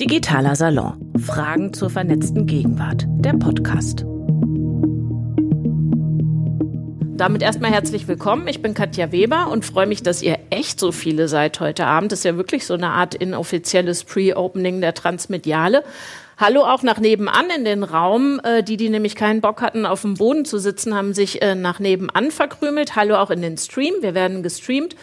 [0.00, 1.12] Digitaler Salon.
[1.24, 3.06] Fragen zur vernetzten Gegenwart.
[3.08, 4.04] Der Podcast.
[7.16, 8.48] Damit erstmal herzlich willkommen.
[8.48, 12.10] Ich bin Katja Weber und freue mich, dass ihr echt so viele seid heute Abend.
[12.10, 15.84] Das ist ja wirklich so eine Art inoffizielles Pre-Opening der Transmediale.
[16.38, 18.40] Hallo auch nach nebenan in den Raum.
[18.42, 21.54] Äh, die, die nämlich keinen Bock hatten, auf dem Boden zu sitzen, haben sich äh,
[21.54, 22.96] nach nebenan verkrümelt.
[22.96, 23.94] Hallo auch in den Stream.
[24.00, 24.96] Wir werden gestreamt.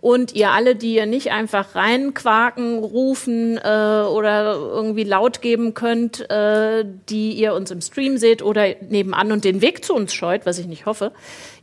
[0.00, 6.30] Und ihr alle, die ihr nicht einfach reinquaken, rufen äh, oder irgendwie laut geben könnt,
[6.30, 10.46] äh, die ihr uns im Stream seht oder nebenan und den Weg zu uns scheut,
[10.46, 11.10] was ich nicht hoffe,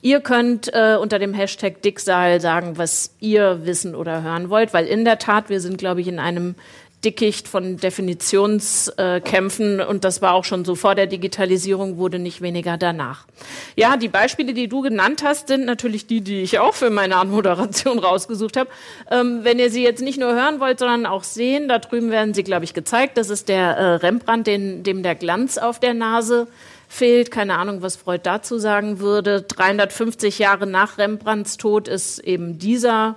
[0.01, 4.85] ihr könnt äh, unter dem Hashtag Dicksaal sagen, was ihr wissen oder hören wollt, weil
[4.85, 6.55] in der Tat, wir sind, glaube ich, in einem
[7.05, 12.77] Dickicht von Definitionskämpfen und das war auch schon so vor der Digitalisierung, wurde nicht weniger
[12.77, 13.27] danach.
[13.75, 17.17] Ja, die Beispiele, die du genannt hast, sind natürlich die, die ich auch für meine
[17.17, 18.71] Anmoderation rausgesucht habe.
[19.11, 22.33] Ähm, wenn ihr sie jetzt nicht nur hören wollt, sondern auch sehen, da drüben werden
[22.33, 23.17] sie, glaube ich, gezeigt.
[23.17, 26.47] Das ist der äh, Rembrandt, den, dem der Glanz auf der Nase
[26.87, 27.29] fehlt.
[27.29, 29.43] Keine Ahnung, was Freud dazu sagen würde.
[29.43, 33.15] 350 Jahre nach Rembrandts Tod ist eben dieser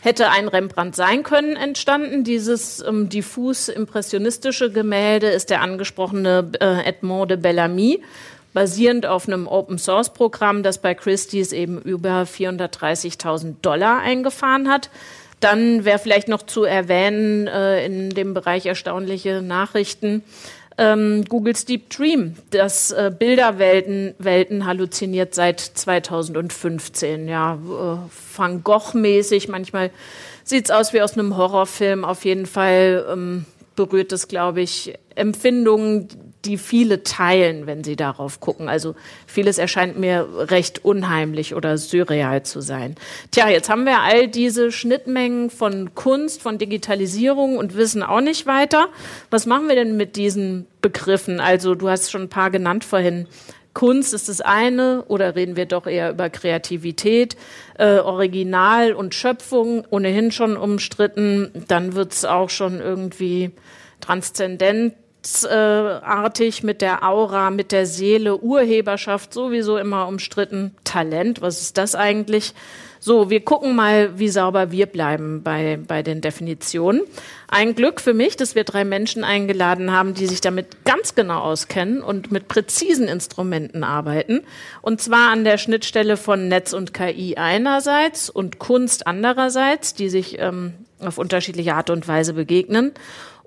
[0.00, 2.24] hätte ein Rembrandt sein können entstanden.
[2.24, 8.02] Dieses ähm, diffus impressionistische Gemälde ist der angesprochene äh, Edmond de Bellamy,
[8.52, 14.90] basierend auf einem Open-Source-Programm, das bei Christie's eben über 430.000 Dollar eingefahren hat.
[15.40, 20.24] Dann wäre vielleicht noch zu erwähnen äh, in dem Bereich erstaunliche Nachrichten
[20.78, 27.28] ähm, Googles Deep Dream, das äh, Bilderwelten Welten halluziniert seit 2015.
[27.28, 27.98] Ja, äh,
[28.36, 29.48] Van Gogh-mäßig.
[29.48, 29.90] Manchmal
[30.44, 32.04] sieht's aus wie aus einem Horrorfilm.
[32.04, 36.08] Auf jeden Fall ähm, berührt es, glaube ich, Empfindungen,
[36.48, 38.68] die viele teilen, wenn sie darauf gucken.
[38.68, 38.94] Also
[39.26, 42.96] vieles erscheint mir recht unheimlich oder surreal zu sein.
[43.30, 48.46] Tja, jetzt haben wir all diese Schnittmengen von Kunst, von Digitalisierung und wissen auch nicht
[48.46, 48.88] weiter.
[49.30, 51.38] Was machen wir denn mit diesen Begriffen?
[51.38, 53.28] Also du hast schon ein paar genannt vorhin.
[53.74, 57.36] Kunst ist das eine oder reden wir doch eher über Kreativität,
[57.78, 61.50] äh, Original und Schöpfung, ohnehin schon umstritten.
[61.68, 63.52] Dann wird's auch schon irgendwie
[64.00, 64.94] transzendent
[65.46, 70.74] artig mit der Aura, mit der Seele, Urheberschaft sowieso immer umstritten.
[70.84, 72.54] Talent, was ist das eigentlich?
[73.00, 77.02] So, wir gucken mal, wie sauber wir bleiben bei, bei den Definitionen.
[77.46, 81.40] Ein Glück für mich, dass wir drei Menschen eingeladen haben, die sich damit ganz genau
[81.40, 84.42] auskennen und mit präzisen Instrumenten arbeiten.
[84.82, 90.38] Und zwar an der Schnittstelle von Netz und KI einerseits und Kunst andererseits, die sich
[90.40, 92.92] ähm, auf unterschiedliche Art und Weise begegnen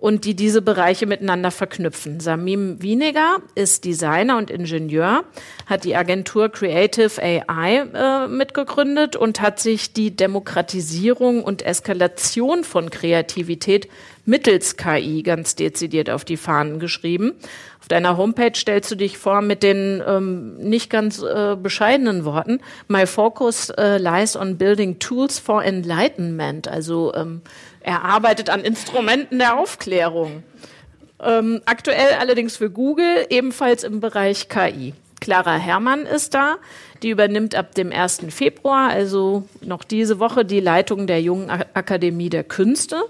[0.02, 2.20] und die diese Bereiche miteinander verknüpfen.
[2.20, 5.24] Samim Wieniger ist Designer und Ingenieur,
[5.68, 12.90] hat die Agentur Creative AI äh, mitgegründet und hat sich die Demokratisierung und Eskalation von
[12.90, 13.88] Kreativität
[14.26, 17.34] mittels KI ganz dezidiert auf die Fahnen geschrieben.
[17.80, 22.60] Auf deiner Homepage stellst du dich vor mit den ähm, nicht ganz äh, bescheidenen Worten,
[22.88, 27.42] My focus äh, lies on building tools for enlightenment, also ähm,
[27.84, 30.44] er arbeitet an Instrumenten der Aufklärung.
[31.22, 34.94] Ähm, aktuell allerdings für Google, ebenfalls im Bereich KI.
[35.20, 36.58] Clara Herrmann ist da.
[37.04, 38.26] Die übernimmt ab dem 1.
[38.30, 43.04] Februar, also noch diese Woche, die Leitung der Jungen Akademie der Künste.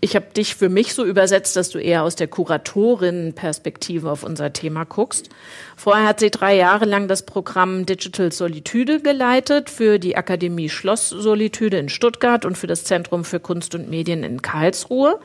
[0.00, 4.52] Ich habe dich für mich so übersetzt, dass du eher aus der Kuratorinnenperspektive auf unser
[4.52, 5.28] Thema guckst.
[5.76, 11.08] Vorher hat sie drei Jahre lang das Programm Digital Solitude geleitet für die Akademie Schloss
[11.08, 15.20] Solitude in Stuttgart und für das Zentrum für Kunst und Medien in Karlsruhe.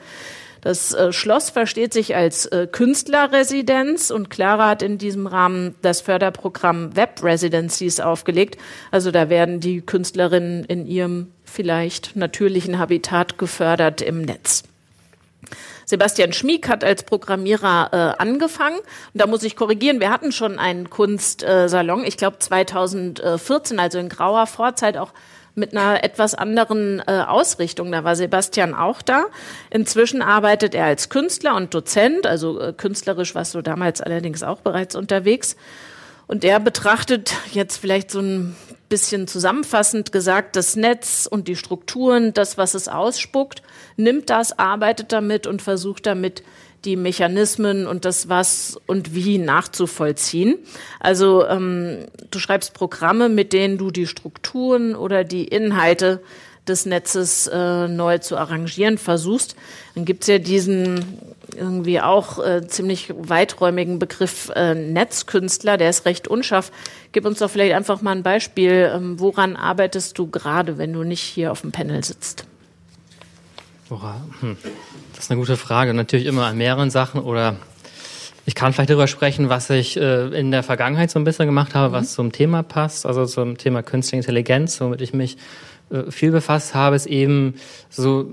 [0.61, 6.01] Das äh, Schloss versteht sich als äh, Künstlerresidenz und Clara hat in diesem Rahmen das
[6.01, 8.57] Förderprogramm Web Residencies aufgelegt.
[8.91, 14.63] Also da werden die Künstlerinnen in ihrem vielleicht natürlichen Habitat gefördert im Netz.
[15.85, 18.78] Sebastian Schmieg hat als Programmierer äh, angefangen.
[18.78, 24.09] Und da muss ich korrigieren, wir hatten schon einen Kunstsalon, ich glaube 2014, also in
[24.09, 25.13] grauer Vorzeit auch
[25.56, 27.91] mit einer etwas anderen äh, Ausrichtung.
[27.91, 29.25] Da war Sebastian auch da.
[29.69, 34.60] Inzwischen arbeitet er als Künstler und Dozent, also äh, künstlerisch warst du damals allerdings auch
[34.60, 35.56] bereits unterwegs.
[36.27, 38.56] Und er betrachtet jetzt vielleicht so ein
[38.89, 43.62] bisschen zusammenfassend gesagt, das Netz und die Strukturen, das, was es ausspuckt,
[43.95, 46.44] nimmt das, arbeitet damit und versucht damit,
[46.85, 50.56] die Mechanismen und das Was und Wie nachzuvollziehen.
[51.00, 56.21] Also ähm, du schreibst Programme, mit denen du die Strukturen oder die Inhalte
[56.69, 59.56] des Netzes äh, neu zu arrangieren versuchst.
[59.96, 61.18] Dann gibt's ja diesen
[61.56, 66.72] irgendwie auch äh, ziemlich weiträumigen Begriff äh, Netzkünstler, der ist recht unscharf.
[67.12, 68.92] Gib uns doch vielleicht einfach mal ein Beispiel.
[68.94, 72.46] Ähm, woran arbeitest du gerade, wenn du nicht hier auf dem Panel sitzt?
[73.90, 74.58] Hm.
[75.16, 75.94] Das ist eine gute Frage.
[75.94, 77.56] Natürlich immer an mehreren Sachen oder
[78.46, 81.75] ich kann vielleicht darüber sprechen, was ich äh, in der Vergangenheit so ein bisschen gemacht
[81.75, 82.16] habe, was mhm.
[82.16, 85.38] zum Thema passt, also zum Thema Künstliche Intelligenz, womit ich mich
[86.10, 87.56] viel befasst habe, ist eben
[87.89, 88.25] so,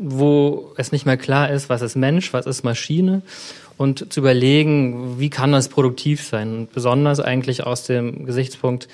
[0.00, 3.22] wo es nicht mehr klar ist, was ist Mensch, was ist Maschine
[3.76, 6.54] und zu überlegen, wie kann das produktiv sein.
[6.54, 8.88] Und besonders eigentlich aus dem Gesichtspunkt,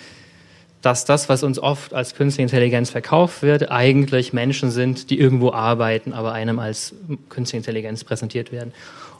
[0.80, 5.50] dass das, was uns oft als künstliche Intelligenz verkauft wird, eigentlich Menschen sind, die irgendwo
[5.50, 6.94] arbeiten, aber einem als
[7.28, 8.72] künstliche Intelligenz präsentiert werden.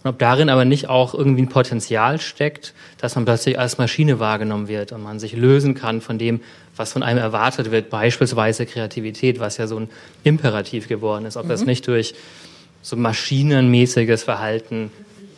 [0.05, 4.21] Und ob darin aber nicht auch irgendwie ein Potenzial steckt, dass man plötzlich als Maschine
[4.21, 6.41] wahrgenommen wird und man sich lösen kann von dem,
[6.77, 9.89] was von einem erwartet wird, beispielsweise Kreativität, was ja so ein
[10.25, 11.51] Imperativ geworden ist, ob mhm.
[11.51, 12.15] das nicht durch
[12.83, 14.91] so maschinenmäßiges Verhalten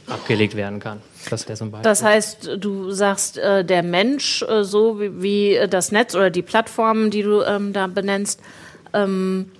[0.08, 1.00] abgelegt werden kann.
[1.31, 1.90] Das wäre so ein Beispiel.
[1.90, 6.43] Das heißt, du sagst, äh, der Mensch, äh, so wie, wie, das Netz oder die
[6.43, 8.40] Plattformen, die du ähm, da benennst,
[8.93, 9.50] ähm,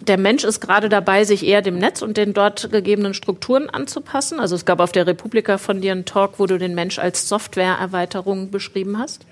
[0.00, 4.38] der Mensch ist gerade dabei, sich eher dem Netz und den dort gegebenen Strukturen anzupassen.
[4.38, 7.28] Also es gab auf der Republika von dir einen Talk, wo du den Mensch als
[7.28, 9.26] Softwareerweiterung beschrieben hast.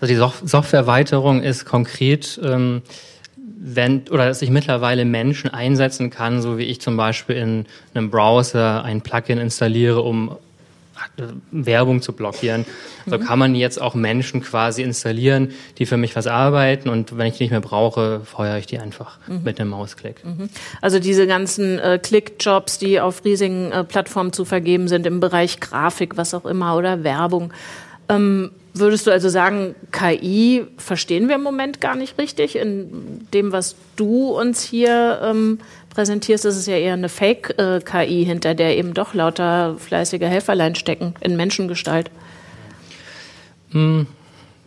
[0.00, 2.82] Also die Softwareerweiterung ist konkret, ähm,
[3.36, 8.10] wenn, oder dass ich mittlerweile Menschen einsetzen kann, so wie ich zum Beispiel in einem
[8.10, 10.36] Browser ein Plugin installiere, um
[11.50, 12.64] Werbung zu blockieren.
[13.06, 17.26] So kann man jetzt auch Menschen quasi installieren, die für mich was arbeiten und wenn
[17.26, 19.42] ich die nicht mehr brauche, feuere ich die einfach mhm.
[19.44, 20.24] mit einem Mausklick.
[20.24, 20.48] Mhm.
[20.80, 25.60] Also diese ganzen äh, Click-Jobs, die auf riesigen äh, Plattformen zu vergeben sind im Bereich
[25.60, 27.52] Grafik, was auch immer oder Werbung.
[28.08, 33.52] Ähm, würdest du also sagen, KI verstehen wir im Moment gar nicht richtig in dem,
[33.52, 35.60] was du uns hier ähm,
[35.90, 40.74] präsentierst, ist es ja eher eine Fake-KI, äh, hinter der eben doch lauter fleißige Helferlein
[40.74, 42.10] stecken in Menschengestalt.
[43.70, 44.08] Hm,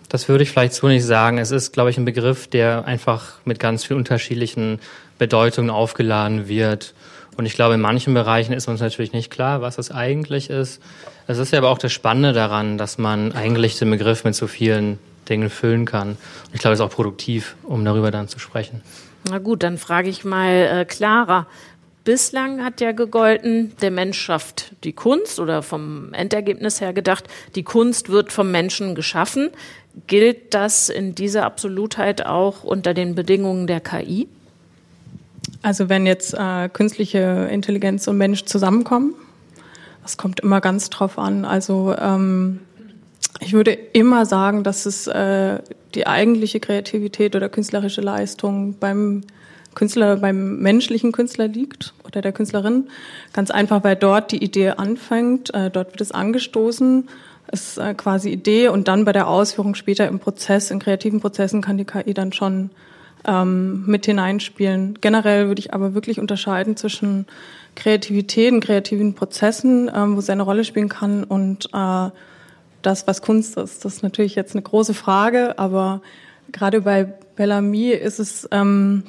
[0.10, 1.38] das würde ich vielleicht so nicht sagen.
[1.38, 4.80] Es ist, glaube ich, ein Begriff, der einfach mit ganz vielen unterschiedlichen
[5.18, 6.94] Bedeutungen aufgeladen wird.
[7.38, 10.82] Und ich glaube, in manchen Bereichen ist uns natürlich nicht klar, was es eigentlich ist.
[11.28, 14.48] Es ist ja aber auch das Spannende daran, dass man eigentlich den Begriff mit so
[14.48, 14.98] vielen
[15.30, 16.10] Dingen füllen kann.
[16.10, 18.82] Und ich glaube, es ist auch produktiv, um darüber dann zu sprechen.
[19.30, 21.48] Na gut, dann frage ich mal äh, Clara.
[22.04, 27.26] Bislang hat ja gegolten, der Mensch schafft die Kunst oder vom Endergebnis her gedacht,
[27.56, 29.50] die Kunst wird vom Menschen geschaffen.
[30.08, 34.30] Gilt das in dieser Absolutheit auch unter den Bedingungen der KI?
[35.62, 39.14] Also wenn jetzt äh, künstliche Intelligenz und Mensch zusammenkommen,
[40.04, 41.46] das kommt immer ganz drauf an.
[41.46, 42.60] Also ähm,
[43.40, 45.60] ich würde immer sagen, dass es äh,
[45.96, 49.24] die eigentliche Kreativität oder künstlerische Leistung beim
[49.76, 52.88] Künstler, beim menschlichen Künstler liegt oder der Künstlerin.
[53.34, 57.08] Ganz einfach, weil dort die Idee anfängt, äh, dort wird es angestoßen,
[57.52, 61.62] ist äh, quasi Idee und dann bei der Ausführung später im Prozess, in kreativen Prozessen
[61.62, 62.72] kann die KI dann schon
[63.28, 64.98] ähm, mit hineinspielen.
[65.02, 67.28] Generell würde ich aber wirklich unterscheiden zwischen
[67.76, 72.10] Kreativität und kreativen Prozessen, ähm, wo sie eine Rolle spielen kann und äh,
[72.82, 73.86] das, was Kunst ist.
[73.86, 76.02] Das ist natürlich jetzt eine große Frage, aber
[76.52, 77.04] gerade bei
[77.36, 79.04] Bellamy ist es ähm,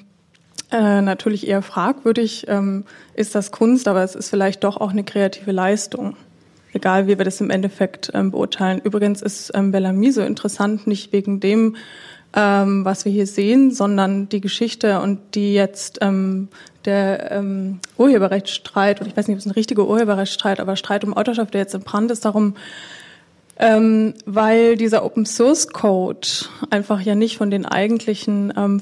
[0.71, 2.85] äh, natürlich eher fragwürdig, ähm,
[3.15, 6.17] ist das Kunst, aber es ist vielleicht doch auch eine kreative Leistung.
[6.75, 8.81] Egal, wie wir das im Endeffekt ähm, beurteilen.
[8.85, 11.77] Übrigens ist ähm, Bellamy so interessant, nicht wegen dem,
[12.35, 16.49] ähm, was wir hier sehen, sondern die Geschichte und die jetzt ähm,
[16.85, 21.15] der ähm, Urheberrechtsstreit, oder ich weiß nicht, ob es ein richtiger Urheberrechtsstreit, aber Streit um
[21.15, 22.55] Autorschaft, der jetzt im Brand ist, darum
[23.59, 26.29] ähm, weil dieser Open Source Code
[26.71, 28.81] einfach ja nicht von den eigentlichen, ähm,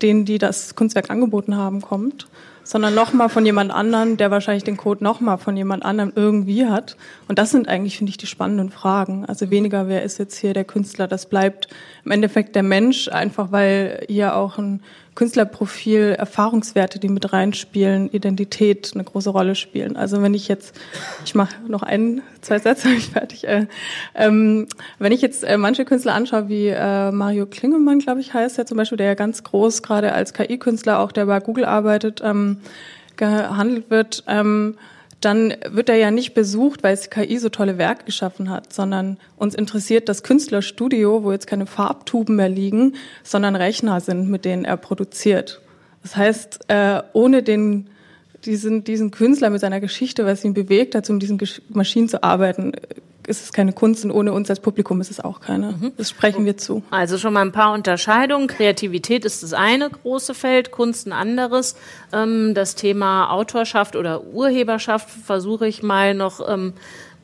[0.00, 2.28] denen, die das Kunstwerk angeboten haben, kommt,
[2.66, 6.96] sondern nochmal von jemand anderen, der wahrscheinlich den Code nochmal von jemand anderem irgendwie hat.
[7.28, 9.24] Und das sind eigentlich, finde ich, die spannenden Fragen.
[9.24, 11.68] Also weniger, wer ist jetzt hier der Künstler, das bleibt
[12.04, 14.82] im Endeffekt der Mensch, einfach weil hier auch ein
[15.16, 19.96] Künstlerprofil, Erfahrungswerte, die mit reinspielen, Identität eine große Rolle spielen.
[19.96, 20.78] Also wenn ich jetzt,
[21.24, 23.48] ich mache noch ein, zwei Sätze, ich fertig.
[23.48, 23.66] Äh,
[24.14, 24.68] ähm,
[25.00, 28.66] wenn ich jetzt äh, manche Künstler anschaue, wie äh, Mario Klingemann, glaube ich, heißt er
[28.66, 32.58] zum Beispiel, der ja ganz groß gerade als KI-Künstler auch, der bei Google arbeitet, ähm,
[33.16, 34.76] gehandelt wird, ähm,
[35.20, 39.18] dann wird er ja nicht besucht, weil es KI so tolle Werke geschaffen hat, sondern
[39.36, 44.64] uns interessiert das Künstlerstudio, wo jetzt keine Farbtuben mehr liegen, sondern Rechner sind, mit denen
[44.64, 45.62] er produziert.
[46.02, 47.88] Das heißt, äh, ohne den
[48.44, 52.72] diesen, diesen Künstler mit seiner Geschichte, was ihn bewegt hat, um diesen Maschinen zu arbeiten,
[53.26, 55.72] ist es keine Kunst und ohne uns als Publikum ist es auch keine.
[55.72, 55.92] Mhm.
[55.96, 56.82] Das sprechen wir zu.
[56.90, 58.46] Also schon mal ein paar Unterscheidungen.
[58.46, 61.76] Kreativität ist das eine große Feld, Kunst ein anderes.
[62.12, 66.74] Ähm, das Thema Autorschaft oder Urheberschaft versuche ich mal noch ähm,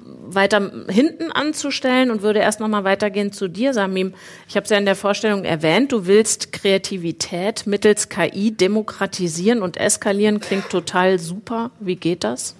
[0.04, 4.14] weiter hinten anzustellen und würde erst noch mal weitergehen zu dir, Samim.
[4.48, 9.76] Ich habe es ja in der Vorstellung erwähnt, du willst Kreativität mittels KI demokratisieren und
[9.76, 10.40] eskalieren.
[10.40, 11.70] Klingt total super.
[11.80, 12.56] Wie geht das?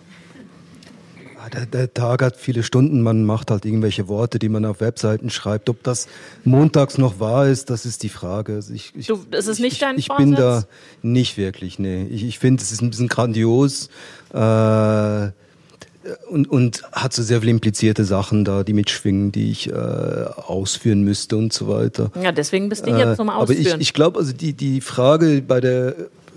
[1.49, 5.31] Der, der, Tag hat viele Stunden, man macht halt irgendwelche Worte, die man auf Webseiten
[5.31, 5.69] schreibt.
[5.69, 6.09] Ob das
[6.45, 8.55] montags noch wahr ist, das ist die Frage.
[8.55, 10.65] Also ich, ich, du, ist es nicht ich, dein Ich, ich bin da
[11.03, 12.05] nicht wirklich, nee.
[12.05, 13.89] Ich, ich finde, es ist ein bisschen grandios
[14.33, 15.31] äh,
[16.29, 21.03] und, und hat so sehr viele implizierte Sachen da, die mitschwingen, die ich äh, ausführen
[21.03, 22.11] müsste und so weiter.
[22.21, 23.67] Ja, deswegen bist du jetzt zum Ausführen.
[23.67, 25.95] Aber ich, ich glaube, also die, die Frage bei der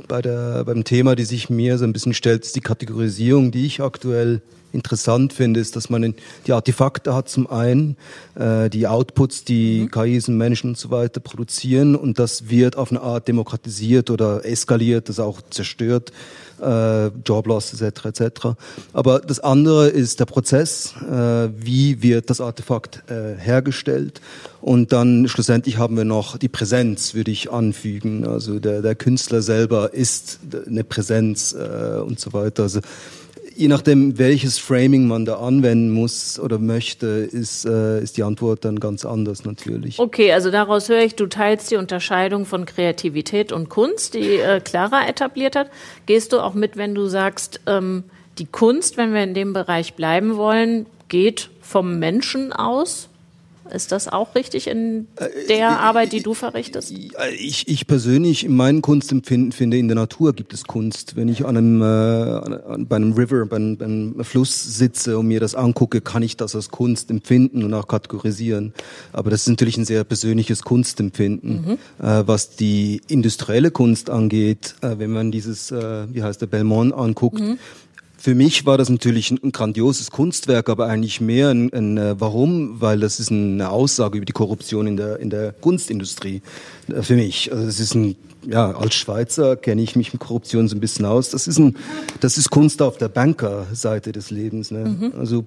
[0.08, 3.66] bei der, beim Thema, die sich mir so ein bisschen stellt, ist die Kategorisierung, die
[3.66, 4.42] ich aktuell
[4.76, 6.14] interessant finde, ist, dass man
[6.46, 7.98] die Artefakte hat zum einen,
[8.36, 9.92] äh, die Outputs, die mhm.
[9.92, 14.46] KIs und Menschen und so weiter produzieren und das wird auf eine Art demokratisiert oder
[14.46, 16.12] eskaliert, das auch zerstört,
[16.62, 18.06] äh, Joblosses etc.
[18.06, 18.48] etc.
[18.94, 24.22] Aber das andere ist der Prozess, äh, wie wird das Artefakt äh, hergestellt
[24.66, 28.26] und dann schlussendlich haben wir noch die Präsenz, würde ich anfügen.
[28.28, 32.64] Also der, der Künstler selber ist eine Präsenz äh, und so weiter.
[32.64, 32.80] Also
[33.56, 38.66] je nachdem, welches Framing man da anwenden muss oder möchte, ist, äh, ist die Antwort
[38.66, 40.00] dann ganz anders natürlich.
[40.00, 44.60] Okay, also daraus höre ich, du teilst die Unterscheidung von Kreativität und Kunst, die äh,
[44.60, 45.70] Clara etabliert hat.
[46.06, 48.04] Gehst du auch mit, wenn du sagst, ähm,
[48.38, 53.10] die Kunst, wenn wir in dem Bereich bleiben wollen, geht vom Menschen aus?
[53.74, 55.08] Ist das auch richtig in
[55.50, 56.94] der äh, Arbeit, die du verrichtest?
[57.40, 61.16] Ich, ich persönlich, in meinem Kunstempfinden finde, in der Natur gibt es Kunst.
[61.16, 65.28] Wenn ich an einem, äh, bei einem River, bei einem, bei einem, Fluss sitze und
[65.28, 68.74] mir das angucke, kann ich das als Kunst empfinden und auch kategorisieren.
[69.14, 71.78] Aber das ist natürlich ein sehr persönliches Kunstempfinden.
[72.00, 72.06] Mhm.
[72.06, 76.94] Äh, was die industrielle Kunst angeht, äh, wenn man dieses, äh, wie heißt der, Belmont
[76.94, 77.58] anguckt, mhm
[78.26, 82.20] für mich war das natürlich ein, ein grandioses Kunstwerk, aber eigentlich mehr ein, ein, äh,
[82.20, 86.42] Warum, weil das ist eine Aussage über die Korruption in der in der Kunstindustrie.
[86.88, 90.68] Äh, für mich, also das ist ein ja als Schweizer kenne ich mich mit Korruption
[90.68, 91.30] so ein bisschen aus.
[91.30, 91.78] Das ist ein
[92.20, 94.72] das ist Kunst auf der Bankerseite des Lebens.
[94.72, 94.86] Ne?
[94.86, 95.14] Mhm.
[95.20, 95.46] Also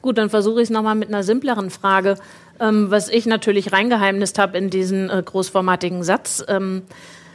[0.00, 2.18] Gut, dann versuche ich es nochmal mit einer simpleren Frage,
[2.60, 6.44] ähm, was ich natürlich reingeheimnist habe in diesen äh, großformatigen Satz.
[6.46, 6.82] Ähm,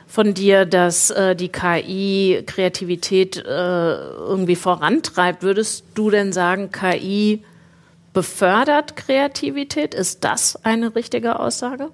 [0.09, 5.43] von dir, dass äh, die KI Kreativität äh, irgendwie vorantreibt.
[5.43, 7.43] Würdest du denn sagen, KI
[8.11, 9.93] befördert Kreativität?
[9.93, 11.89] Ist das eine richtige Aussage?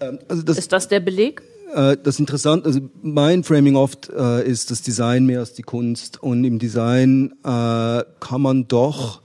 [0.00, 1.42] Ähm, also das, ist das der Beleg?
[1.74, 6.22] Äh, das Interessante, also mein Framing oft äh, ist das Design mehr als die Kunst.
[6.22, 9.22] Und im Design äh, kann man doch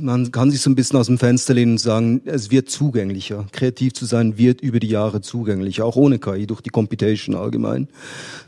[0.00, 3.46] man kann sich so ein bisschen aus dem Fenster lehnen und sagen, es wird zugänglicher.
[3.52, 7.88] Kreativ zu sein wird über die Jahre zugänglicher, auch ohne KI, durch die Computation allgemein.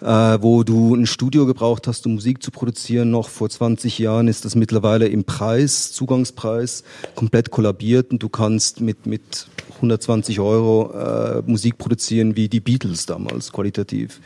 [0.01, 4.29] Äh, wo du ein Studio gebraucht hast, um Musik zu produzieren, noch vor 20 Jahren
[4.29, 6.85] ist das mittlerweile im Preis, Zugangspreis,
[7.15, 13.07] komplett kollabiert und du kannst mit, mit 120 Euro äh, Musik produzieren wie die Beatles
[13.07, 14.21] damals, qualitativ.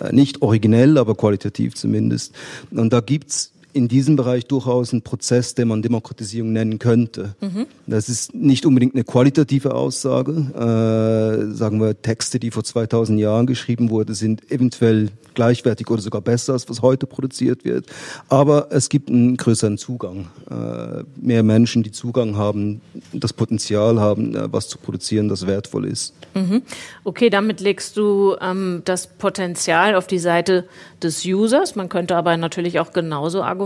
[0.00, 2.34] Äh, nicht originell, aber qualitativ zumindest.
[2.70, 7.34] Und da gibt's in diesem Bereich durchaus ein Prozess, den man Demokratisierung nennen könnte.
[7.40, 7.66] Mhm.
[7.86, 10.32] Das ist nicht unbedingt eine qualitative Aussage.
[10.32, 16.20] Äh, sagen wir, Texte, die vor 2000 Jahren geschrieben wurden, sind eventuell gleichwertig oder sogar
[16.20, 17.86] besser, als was heute produziert wird.
[18.28, 20.26] Aber es gibt einen größeren Zugang.
[20.50, 22.80] Äh, mehr Menschen, die Zugang haben,
[23.12, 26.14] das Potenzial haben, äh, was zu produzieren, das wertvoll ist.
[26.34, 26.62] Mhm.
[27.04, 30.64] Okay, damit legst du ähm, das Potenzial auf die Seite
[31.02, 31.76] des Users.
[31.76, 33.57] Man könnte aber natürlich auch genauso argumentieren,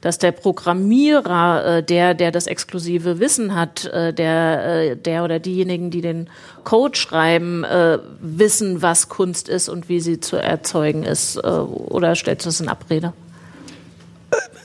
[0.00, 5.38] dass der Programmierer, äh, der, der das exklusive Wissen hat, äh, der, äh, der oder
[5.38, 6.30] diejenigen, die den
[6.64, 7.64] Code schreiben,
[8.20, 11.42] wissen, was Kunst ist und wie sie zu erzeugen ist?
[11.42, 13.12] Oder stellst du das in Abrede?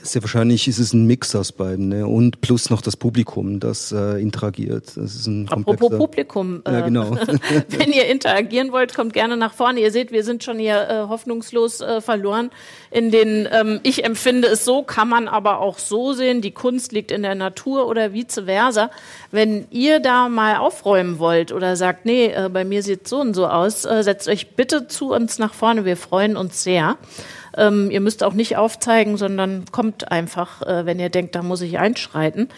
[0.08, 2.06] Sehr wahrscheinlich ist es ein Mix aus beiden ne?
[2.06, 4.86] und plus noch das Publikum, das äh, interagiert.
[4.96, 7.10] Das ist ein Apropos Publikum, äh, ja, genau.
[7.68, 9.80] wenn ihr interagieren wollt, kommt gerne nach vorne.
[9.80, 12.50] Ihr seht, wir sind schon hier äh, hoffnungslos äh, verloren.
[12.90, 16.92] In den, ähm, ich empfinde es so, kann man aber auch so sehen, die Kunst
[16.92, 18.90] liegt in der Natur oder vice versa.
[19.30, 23.34] Wenn ihr da mal aufräumen wollt oder sagt, nee, äh, bei mir sieht so und
[23.34, 25.84] so aus, äh, setzt euch bitte zu uns nach vorne.
[25.84, 26.96] Wir freuen uns sehr.
[27.56, 31.60] Ähm, ihr müsst auch nicht aufzeigen, sondern kommt einfach, äh, wenn ihr denkt, da muss
[31.60, 32.48] ich einschreiten.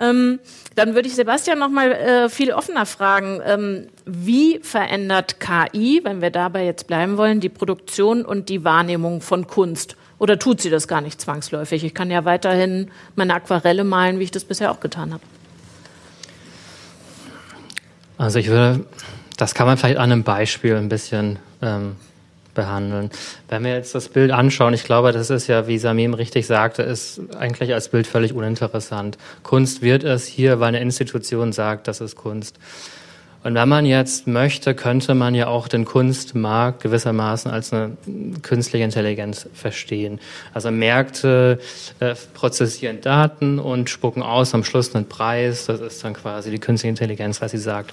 [0.00, 0.40] Ähm,
[0.74, 3.40] dann würde ich Sebastian noch mal äh, viel offener fragen.
[3.44, 9.20] Ähm, wie verändert KI, wenn wir dabei jetzt bleiben wollen, die Produktion und die Wahrnehmung
[9.20, 9.96] von Kunst?
[10.18, 11.84] Oder tut sie das gar nicht zwangsläufig?
[11.84, 15.22] Ich kann ja weiterhin meine Aquarelle malen, wie ich das bisher auch getan habe.
[18.16, 18.84] Also ich würde,
[19.36, 21.96] das kann man vielleicht an einem Beispiel ein bisschen ähm,
[22.54, 23.10] behandeln.
[23.48, 26.82] Wenn wir jetzt das Bild anschauen, ich glaube, das ist ja, wie Samim richtig sagte,
[26.82, 29.18] ist eigentlich als Bild völlig uninteressant.
[29.42, 32.58] Kunst wird es hier, weil eine Institution sagt, das ist Kunst.
[33.44, 37.94] Und wenn man jetzt möchte, könnte man ja auch den Kunstmarkt gewissermaßen als eine
[38.40, 40.18] künstliche Intelligenz verstehen.
[40.54, 41.58] Also Märkte
[42.00, 45.66] äh, prozessieren Daten und spucken aus am Schluss einen Preis.
[45.66, 47.92] Das ist dann quasi die künstliche Intelligenz, was sie sagt.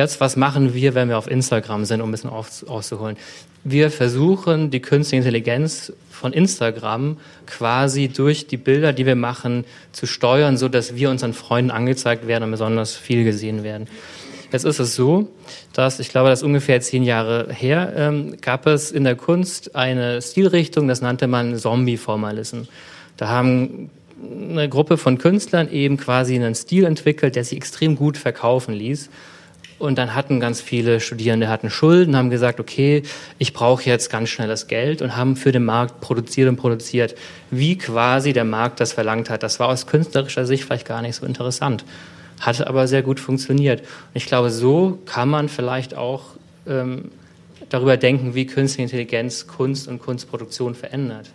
[0.00, 3.18] Jetzt, was machen wir, wenn wir auf Instagram sind, um ein bisschen aus, auszuholen?
[3.64, 10.06] Wir versuchen, die künstliche Intelligenz von Instagram quasi durch die Bilder, die wir machen, zu
[10.06, 13.88] steuern, so dass wir unseren Freunden angezeigt werden und besonders viel gesehen werden.
[14.50, 15.28] Jetzt ist es so,
[15.74, 19.76] dass ich glaube, das ist ungefähr zehn Jahre her, ähm, gab es in der Kunst
[19.76, 22.62] eine Stilrichtung, das nannte man Zombie-Formalism.
[23.18, 28.16] Da haben eine Gruppe von Künstlern eben quasi einen Stil entwickelt, der sich extrem gut
[28.16, 29.10] verkaufen ließ.
[29.80, 33.02] Und dann hatten ganz viele Studierende hatten Schulden, haben gesagt, okay,
[33.38, 37.16] ich brauche jetzt ganz schnell das Geld und haben für den Markt produziert und produziert,
[37.50, 39.42] wie quasi der Markt das verlangt hat.
[39.42, 41.84] Das war aus künstlerischer Sicht vielleicht gar nicht so interessant
[42.40, 43.80] hat aber sehr gut funktioniert.
[43.80, 46.22] Und ich glaube, so kann man vielleicht auch
[46.66, 47.10] ähm,
[47.68, 51.30] darüber denken, wie künstliche Intelligenz Kunst und Kunstproduktion verändert.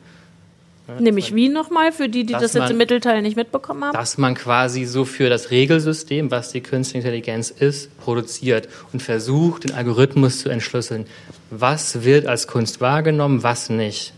[1.00, 3.94] Nämlich wie nochmal, für die, die das jetzt man, im Mittelteil nicht mitbekommen haben?
[3.94, 9.64] Dass man quasi so für das Regelsystem, was die künstliche Intelligenz ist, produziert und versucht,
[9.64, 11.06] den Algorithmus zu entschlüsseln.
[11.50, 14.14] Was wird als Kunst wahrgenommen, was nicht?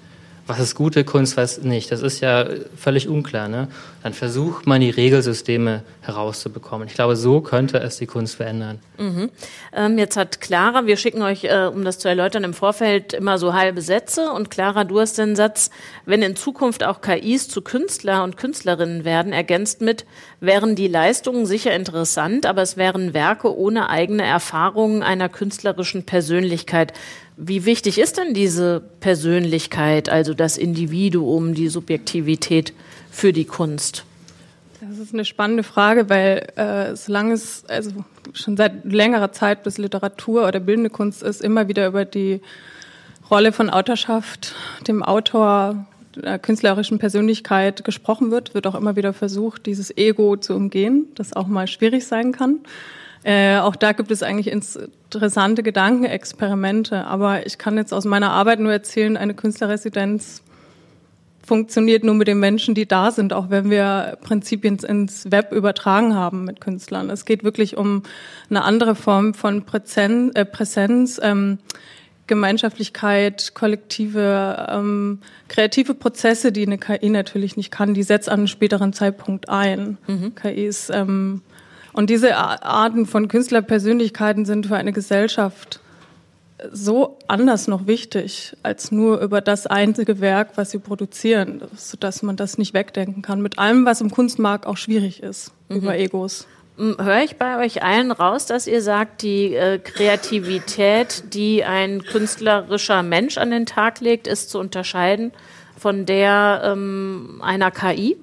[0.48, 1.92] Was ist gute Kunst, was nicht.
[1.92, 3.50] Das ist ja völlig unklar.
[3.50, 3.68] Ne?
[4.02, 6.88] Dann versucht man die Regelsysteme herauszubekommen.
[6.88, 8.80] Ich glaube, so könnte es die Kunst verändern.
[8.98, 9.30] Mhm.
[9.76, 13.38] Ähm, jetzt hat Clara, wir schicken euch, äh, um das zu erläutern, im Vorfeld immer
[13.38, 14.32] so halbe Sätze.
[14.32, 15.70] Und Clara, du hast den Satz,
[16.06, 20.06] wenn in Zukunft auch KIs zu Künstler und Künstlerinnen werden, ergänzt mit,
[20.40, 26.94] wären die Leistungen sicher interessant, aber es wären Werke ohne eigene Erfahrungen einer künstlerischen Persönlichkeit.
[27.40, 32.74] Wie wichtig ist denn diese Persönlichkeit, also das Individuum, die Subjektivität
[33.12, 34.06] für die Kunst?
[34.82, 37.92] Das ist eine spannende Frage, weil äh, solange es also
[38.34, 42.42] schon seit längerer Zeit bis Literatur oder bildende Kunst ist, immer wieder über die
[43.30, 44.56] Rolle von Autorschaft,
[44.88, 50.56] dem Autor, der künstlerischen Persönlichkeit gesprochen wird, wird auch immer wieder versucht, dieses Ego zu
[50.56, 52.60] umgehen, das auch mal schwierig sein kann.
[53.24, 57.06] Äh, auch da gibt es eigentlich interessante Gedankenexperimente.
[57.06, 60.44] Aber ich kann jetzt aus meiner Arbeit nur erzählen, eine Künstlerresidenz
[61.48, 66.14] funktioniert nur mit den Menschen, die da sind, auch wenn wir Prinzipien ins Web übertragen
[66.14, 67.10] haben mit Künstlern.
[67.10, 68.04] Es geht wirklich um
[68.50, 71.60] eine andere Form von Präsenz, äh, Präsenz ähm,
[72.28, 78.48] Gemeinschaftlichkeit, kollektive, ähm, kreative Prozesse, die eine KI natürlich nicht kann, die setzt an einem
[78.48, 79.98] späteren Zeitpunkt ein.
[80.08, 80.36] Mhm.
[80.36, 81.42] KI ist ähm,
[81.98, 85.80] und diese Arten von Künstlerpersönlichkeiten sind für eine Gesellschaft
[86.72, 92.36] so anders noch wichtig als nur über das einzige Werk, was sie produzieren, sodass man
[92.36, 93.42] das nicht wegdenken kann.
[93.42, 95.78] Mit allem, was im Kunstmarkt auch schwierig ist, mhm.
[95.78, 96.46] über Egos.
[96.78, 103.02] Höre ich bei euch allen raus, dass ihr sagt, die äh, Kreativität, die ein künstlerischer
[103.02, 105.32] Mensch an den Tag legt, ist zu unterscheiden
[105.76, 108.18] von der ähm, einer KI?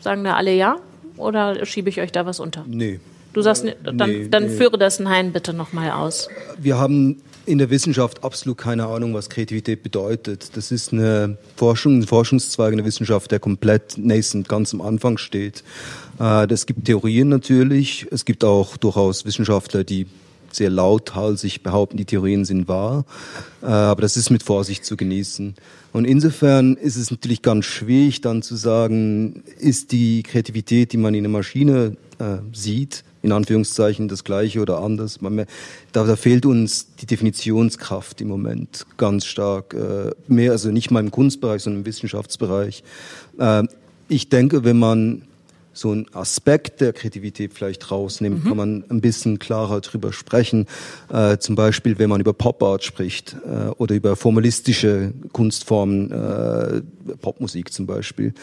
[0.00, 0.78] Sagen da alle ja?
[1.18, 2.64] Oder schiebe ich euch da was unter?
[2.66, 3.00] Nee.
[3.32, 4.56] Du sagst, dann, nee, dann nee.
[4.56, 6.28] führe das Nein bitte nochmal aus.
[6.58, 10.56] Wir haben in der Wissenschaft absolut keine Ahnung, was Kreativität bedeutet.
[10.56, 15.18] Das ist eine Forschung, ein Forschungszweig in der Wissenschaft, der komplett nascent, ganz am Anfang
[15.18, 15.62] steht.
[16.18, 18.06] Es äh, gibt Theorien natürlich.
[18.10, 20.06] Es gibt auch durchaus Wissenschaftler, die
[20.54, 23.04] sehr lauthals behaupten, die Theorien sind wahr.
[23.62, 25.54] Äh, aber das ist mit Vorsicht zu genießen.
[25.92, 31.14] Und insofern ist es natürlich ganz schwierig dann zu sagen, ist die Kreativität, die man
[31.14, 35.20] in der Maschine äh, sieht, in Anführungszeichen das gleiche oder anders.
[35.20, 35.46] Man,
[35.92, 39.74] da, da fehlt uns die Definitionskraft im Moment ganz stark.
[39.74, 42.82] Äh, mehr, also nicht mal im Kunstbereich, sondern im Wissenschaftsbereich.
[43.38, 43.64] Äh,
[44.08, 45.22] ich denke, wenn man
[45.78, 48.48] so einen Aspekt der Kreativität vielleicht rausnimmt, mhm.
[48.48, 50.66] kann man ein bisschen klarer drüber sprechen.
[51.08, 56.82] Äh, zum Beispiel, wenn man über Pop Art spricht äh, oder über formalistische Kunstformen, äh,
[57.20, 58.34] Popmusik zum Beispiel.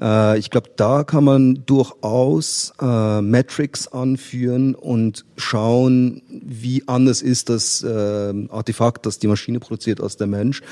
[0.00, 7.50] Äh, ich glaube, da kann man durchaus äh, Metrics anführen und schauen, wie anders ist
[7.50, 10.62] das äh, Artefakt, das die Maschine produziert, als der Mensch.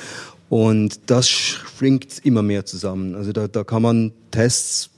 [0.49, 3.15] Und das schrinkt immer mehr zusammen.
[3.17, 4.91] Also da, da kann man Tests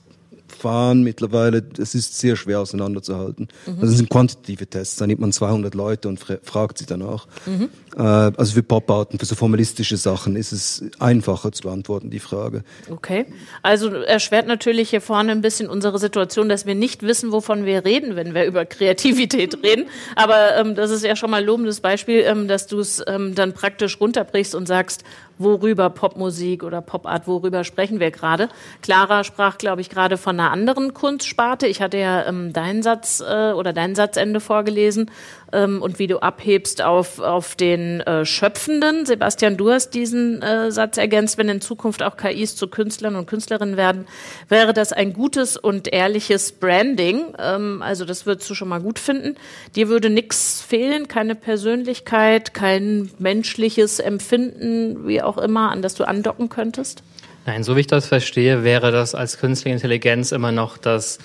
[0.59, 3.47] Verfahren mittlerweile, es ist sehr schwer auseinanderzuhalten.
[3.65, 3.73] Mhm.
[3.75, 7.27] Also das sind quantitative Tests, da nimmt man 200 Leute und fragt sie danach.
[7.45, 7.69] Mhm.
[7.95, 12.63] Äh, also für Pop-Arten, für so formalistische Sachen ist es einfacher zu beantworten, die Frage.
[12.89, 13.25] Okay,
[13.63, 17.85] also erschwert natürlich hier vorne ein bisschen unsere Situation, dass wir nicht wissen, wovon wir
[17.85, 19.85] reden, wenn wir über Kreativität reden.
[20.15, 23.35] Aber ähm, das ist ja schon mal ein lobendes Beispiel, ähm, dass du es ähm,
[23.35, 25.03] dann praktisch runterbrichst und sagst,
[25.39, 28.49] worüber Popmusik oder Popart, worüber sprechen wir gerade.
[28.81, 31.65] Clara sprach, glaube ich, gerade von einer anderen Kunstsparte.
[31.65, 35.09] Ich hatte ja ähm, deinen Satz äh, oder dein Satzende vorgelesen
[35.53, 39.05] ähm, und wie du abhebst auf, auf den äh, Schöpfenden.
[39.05, 43.25] Sebastian, du hast diesen äh, Satz ergänzt, wenn in Zukunft auch KIs zu Künstlern und
[43.25, 44.07] Künstlerinnen werden,
[44.47, 47.33] wäre das ein gutes und ehrliches Branding.
[47.39, 49.35] Ähm, also das würdest du schon mal gut finden.
[49.75, 56.07] Dir würde nichts fehlen, keine Persönlichkeit, kein menschliches Empfinden, wie auch immer, an das du
[56.07, 57.03] andocken könntest?
[57.45, 61.19] Nein, so wie ich das verstehe, wäre das als künstliche Intelligenz immer noch das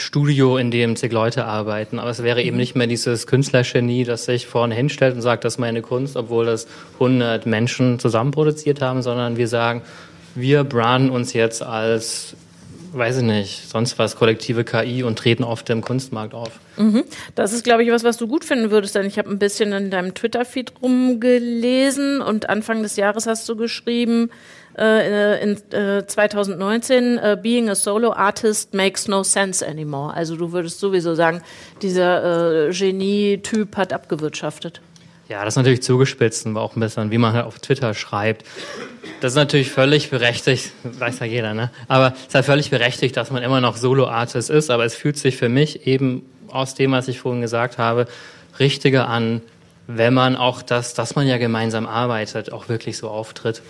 [0.00, 1.98] Studio, in dem zig Leute arbeiten.
[1.98, 2.60] Aber es wäre eben mhm.
[2.60, 6.46] nicht mehr dieses Künstlergenie, das sich vorne hinstellt und sagt, das ist meine Kunst, obwohl
[6.46, 9.82] das 100 Menschen zusammen produziert haben, sondern wir sagen,
[10.34, 12.36] wir branden uns jetzt als
[12.92, 16.50] weiß ich nicht, sonst was, kollektive KI und treten auf dem Kunstmarkt auf.
[16.76, 17.04] Mhm.
[17.34, 19.72] Das ist, glaube ich, was, was du gut finden würdest, denn ich habe ein bisschen
[19.72, 24.30] in deinem Twitter-Feed rumgelesen und Anfang des Jahres hast du geschrieben,
[24.78, 30.14] äh, in äh, 2019, äh, Being a Solo Artist makes no sense anymore.
[30.14, 31.42] Also du würdest sowieso sagen,
[31.82, 34.80] dieser äh, Genie-Typ hat abgewirtschaftet.
[35.28, 38.44] Ja, das ist natürlich zugespitzt und auch ein bisschen, wie man halt auf Twitter schreibt.
[39.20, 41.70] Das ist natürlich völlig berechtigt, weiß ja jeder, ne?
[41.86, 45.16] Aber es ist halt völlig berechtigt, dass man immer noch Solo-Artist ist, aber es fühlt
[45.18, 48.06] sich für mich eben aus dem, was ich vorhin gesagt habe,
[48.58, 49.40] richtiger an,
[49.86, 53.62] wenn man auch das, dass man ja gemeinsam arbeitet, auch wirklich so auftritt.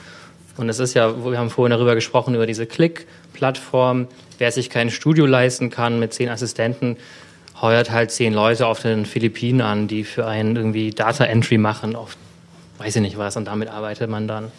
[0.57, 4.09] Und es ist ja, wir haben vorhin darüber gesprochen, über diese Click-Plattform.
[4.39, 6.97] Wer sich kein Studio leisten kann mit zehn Assistenten,
[7.61, 11.97] heuert halt zehn Leute auf den Philippinen an, die für einen irgendwie Data Entry machen,
[11.97, 12.17] auf
[12.79, 14.51] weiß ich nicht was, und damit arbeitet man dann.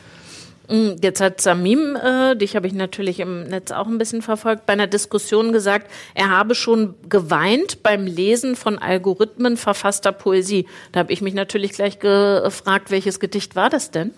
[0.70, 4.68] Mm, jetzt hat Samim, äh, dich habe ich natürlich im Netz auch ein bisschen verfolgt,
[4.68, 10.68] bei einer Diskussion gesagt, er habe schon geweint beim Lesen von Algorithmen verfasster Poesie.
[10.92, 14.14] Da habe ich mich natürlich gleich gefragt, welches Gedicht war das denn?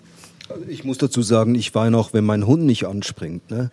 [0.68, 3.50] Ich muss dazu sagen, ich weine auch, wenn mein Hund nicht anspringt.
[3.50, 3.70] Ne?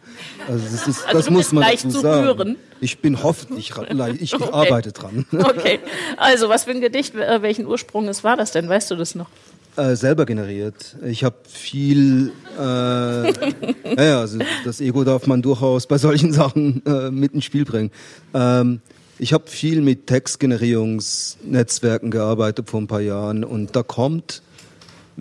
[0.47, 2.25] Also das, ist, also das muss man dazu sagen.
[2.25, 2.55] Hören.
[2.79, 3.73] Ich bin hoffentlich,
[4.19, 4.49] ich, okay.
[4.51, 5.25] arbeite dran.
[5.31, 5.79] Okay,
[6.17, 8.69] also was für ein Gedicht, äh, welchen Ursprung es war das denn?
[8.69, 9.27] Weißt du das noch?
[9.75, 10.95] Äh, selber generiert.
[11.05, 17.09] Ich habe viel, äh, ja, also das Ego darf man durchaus bei solchen Sachen äh,
[17.09, 17.91] mit ins Spiel bringen.
[18.33, 18.81] Ähm,
[19.17, 24.41] ich habe viel mit Textgenerierungsnetzwerken gearbeitet vor ein paar Jahren und da kommt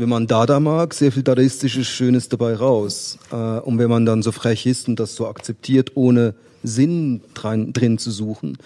[0.01, 3.19] wenn man Dada mag, sehr viel Dadaistisches Schönes dabei raus.
[3.31, 7.73] Äh, und wenn man dann so frech ist und das so akzeptiert, ohne Sinn drin,
[7.73, 8.59] drin zu suchen,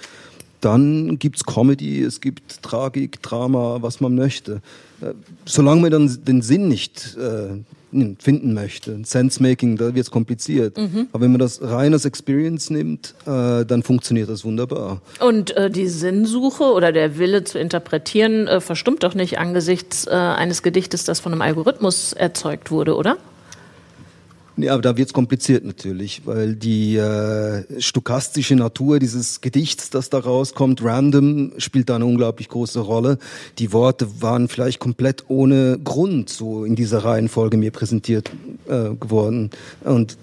[0.60, 4.62] dann gibt's Comedy, es gibt Tragik, Drama, was man möchte.
[5.00, 5.12] Äh,
[5.44, 7.58] solange man dann den Sinn nicht äh,
[8.18, 8.98] finden möchte.
[9.02, 10.76] Sense-Making, da wird es kompliziert.
[10.76, 11.08] Mhm.
[11.12, 15.00] Aber wenn man das rein als Experience nimmt, äh, dann funktioniert das wunderbar.
[15.20, 20.10] Und äh, die Sinnsuche oder der Wille zu interpretieren äh, verstummt doch nicht angesichts äh,
[20.10, 23.16] eines Gedichtes, das von einem Algorithmus erzeugt wurde, oder?
[24.56, 30.18] Ja, aber da wird's kompliziert natürlich, weil die äh, stochastische Natur dieses Gedichts, das da
[30.18, 33.18] rauskommt, random, spielt da eine unglaublich große Rolle.
[33.58, 38.30] Die Worte waren vielleicht komplett ohne Grund so in dieser Reihenfolge mir präsentiert
[38.68, 39.50] äh, geworden.
[39.82, 40.16] Und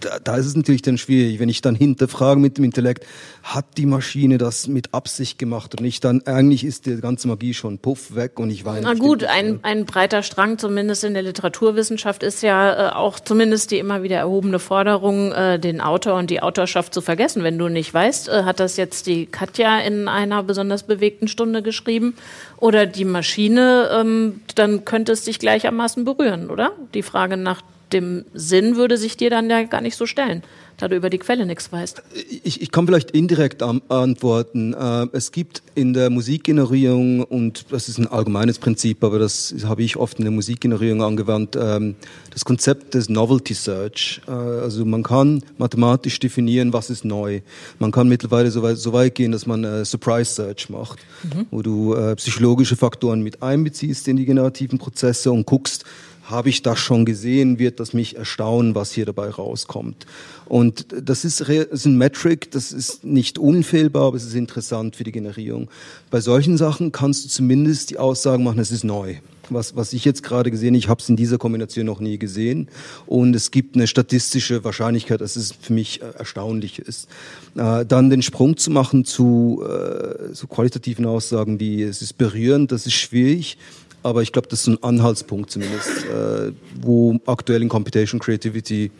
[0.00, 3.06] da, da ist es natürlich dann schwierig, wenn ich dann hinterfrage mit dem Intellekt,
[3.42, 7.54] hat die Maschine das mit Absicht gemacht oder nicht, dann eigentlich ist die ganze Magie
[7.54, 8.82] schon puff weg und ich weine.
[8.82, 13.70] Na gut, ein, ein breiter Strang, zumindest in der Literaturwissenschaft, ist ja äh, auch zumindest
[13.70, 17.42] die immer wieder erhobene Forderung, äh, den Autor und die Autorschaft zu vergessen.
[17.42, 21.62] Wenn du nicht weißt, äh, hat das jetzt die Katja in einer besonders bewegten Stunde
[21.62, 22.14] geschrieben
[22.58, 26.72] oder die Maschine, ähm, dann könnte es dich gleichermaßen berühren, oder?
[26.94, 30.42] Die Frage nach dem Sinn würde sich dir dann ja gar nicht so stellen,
[30.76, 32.02] da du über die Quelle nichts weißt.
[32.42, 34.74] Ich, ich kann vielleicht indirekt antworten.
[34.74, 39.82] Äh, es gibt in der Musikgenerierung, und das ist ein allgemeines Prinzip, aber das habe
[39.82, 41.96] ich oft in der Musikgenerierung angewandt, ähm,
[42.30, 44.20] das Konzept des Novelty Search.
[44.26, 47.40] Äh, also man kann mathematisch definieren, was ist neu.
[47.78, 51.46] Man kann mittlerweile so weit, so weit gehen, dass man äh, Surprise Search macht, mhm.
[51.50, 55.84] wo du psychologische Faktoren mit einbeziehst in die generativen Prozesse und guckst,
[56.30, 60.06] habe ich das schon gesehen, wird das mich erstaunen, was hier dabei rauskommt.
[60.46, 65.04] Und das ist, ist ein Metric, das ist nicht unfehlbar, aber es ist interessant für
[65.04, 65.68] die Generierung.
[66.10, 69.16] Bei solchen Sachen kannst du zumindest die Aussagen machen, es ist neu.
[69.50, 72.68] was, was ich jetzt gerade gesehen, ich habe es in dieser Kombination noch nie gesehen.
[73.06, 77.08] Und es gibt eine statistische Wahrscheinlichkeit, dass es für mich äh, erstaunlich ist.
[77.56, 82.72] Äh, dann den Sprung zu machen zu äh, so qualitativen Aussagen wie es ist berührend,
[82.72, 83.58] das ist schwierig.
[84.02, 88.90] Aber ich glaube, das ist ein Anhaltspunkt zumindest, äh, wo aktuell in Computation Creativity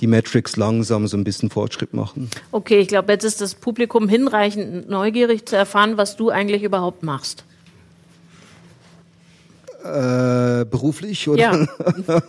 [0.00, 2.30] die Metrics langsam so ein bisschen Fortschritt machen.
[2.52, 7.02] Okay, ich glaube, jetzt ist das Publikum hinreichend neugierig zu erfahren, was du eigentlich überhaupt
[7.02, 7.44] machst.
[9.88, 11.40] Äh, beruflich oder?
[11.40, 11.66] Ja.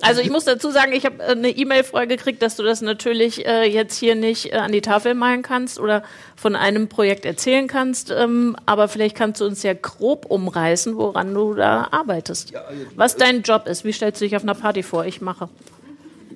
[0.00, 2.80] Also ich muss dazu sagen, ich habe äh, eine E-Mail vorher gekriegt, dass du das
[2.80, 6.02] natürlich äh, jetzt hier nicht äh, an die Tafel malen kannst oder
[6.36, 11.34] von einem Projekt erzählen kannst, ähm, aber vielleicht kannst du uns ja grob umreißen, woran
[11.34, 12.52] du da arbeitest.
[12.96, 13.84] Was dein Job ist.
[13.84, 15.04] Wie stellst du dich auf einer Party vor?
[15.04, 15.48] Ich mache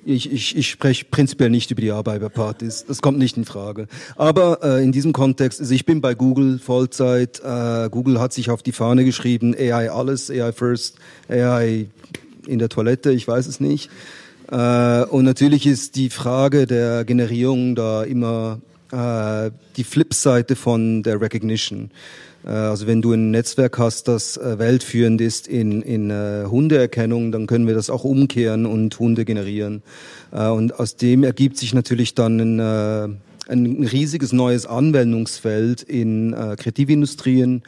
[0.05, 2.85] ich, ich, ich spreche prinzipiell nicht über die Arbeit bei Partys.
[2.87, 3.87] Das kommt nicht in Frage.
[4.15, 7.41] Aber äh, in diesem Kontext, also ich bin bei Google Vollzeit.
[7.43, 11.87] Äh, Google hat sich auf die Fahne geschrieben, AI alles, AI first, AI
[12.45, 13.89] in der Toilette, ich weiß es nicht.
[14.51, 18.59] Äh, und natürlich ist die Frage der Generierung da immer
[18.95, 21.91] äh, die Flipseite von der Recognition.
[22.45, 27.31] Äh, also wenn du ein Netzwerk hast, das äh, weltführend ist in, in äh, Hundeerkennung,
[27.31, 29.83] dann können wir das auch umkehren und Hunde generieren.
[30.31, 37.63] Und aus dem ergibt sich natürlich dann ein, ein riesiges neues Anwendungsfeld in Kreativindustrien,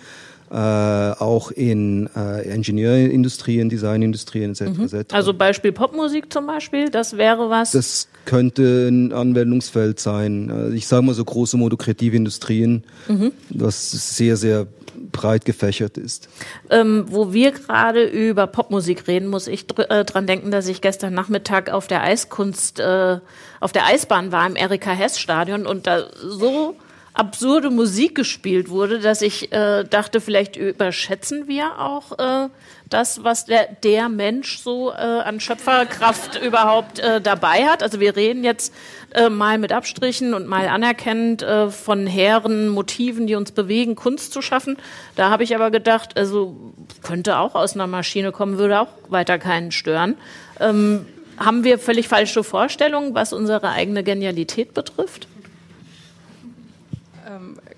[0.50, 4.62] äh, auch in äh, Ingenieurindustrien, Designindustrien etc.
[4.62, 4.84] Mhm.
[4.86, 5.14] etc.
[5.14, 7.72] Also Beispiel Popmusik zum Beispiel, das wäre was?
[7.72, 10.50] Das könnte ein Anwendungsfeld sein.
[10.50, 13.34] Also ich sage mal so große modukreative Industrien, mhm.
[13.50, 14.68] was sehr, sehr
[15.12, 16.30] breit gefächert ist.
[16.70, 20.82] Ähm, wo wir gerade über Popmusik reden, muss ich dr äh, dran denken, dass ich
[20.82, 23.20] gestern Nachmittag auf der Eiskunst, äh,
[23.60, 26.76] auf der Eisbahn war im Erika Hess Stadion und da so
[27.18, 32.50] absurde Musik gespielt wurde, dass ich äh, dachte, vielleicht überschätzen wir auch äh,
[32.90, 37.82] das, was der, der Mensch so äh, an Schöpferkraft überhaupt äh, dabei hat.
[37.82, 38.74] Also wir reden jetzt
[39.14, 44.32] äh, mal mit Abstrichen und mal anerkennend äh, von hehren Motiven, die uns bewegen, Kunst
[44.32, 44.78] zu schaffen.
[45.16, 46.56] Da habe ich aber gedacht, also
[47.02, 50.16] könnte auch aus einer Maschine kommen, würde auch weiter keinen stören.
[50.60, 51.06] Ähm,
[51.38, 55.28] haben wir völlig falsche Vorstellungen, was unsere eigene Genialität betrifft?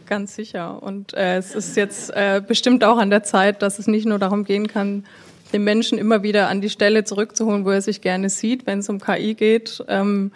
[0.09, 0.81] Ganz sicher.
[0.81, 4.17] Und äh, es ist jetzt äh, bestimmt auch an der Zeit, dass es nicht nur
[4.17, 5.05] darum gehen kann,
[5.53, 8.89] den Menschen immer wieder an die Stelle zurückzuholen, wo er sich gerne sieht, wenn es
[8.89, 9.83] um KI geht.
[9.87, 10.31] Ähm,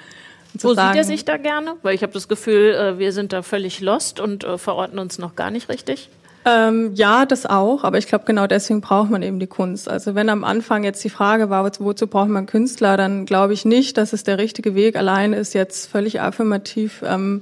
[0.53, 1.73] wo sagen, sieht er sich da gerne?
[1.81, 5.17] Weil ich habe das Gefühl, äh, wir sind da völlig lost und äh, verorten uns
[5.17, 6.07] noch gar nicht richtig.
[6.45, 9.89] Ähm, ja, das auch, aber ich glaube, genau deswegen braucht man eben die Kunst.
[9.89, 13.65] Also wenn am Anfang jetzt die Frage war, wozu braucht man Künstler, dann glaube ich
[13.65, 17.41] nicht, dass es der richtige Weg allein ist, jetzt völlig affirmativ ähm,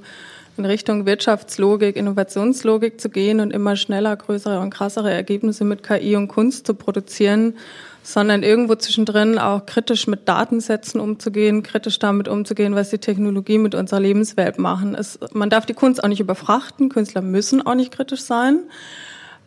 [0.56, 6.16] in Richtung Wirtschaftslogik, Innovationslogik zu gehen und immer schneller, größere und krassere Ergebnisse mit KI
[6.16, 7.54] und Kunst zu produzieren,
[8.02, 13.74] sondern irgendwo zwischendrin auch kritisch mit Datensätzen umzugehen, kritisch damit umzugehen, was die Technologie mit
[13.74, 14.94] unserer Lebenswelt machen.
[14.94, 18.60] Es, man darf die Kunst auch nicht überfrachten, Künstler müssen auch nicht kritisch sein.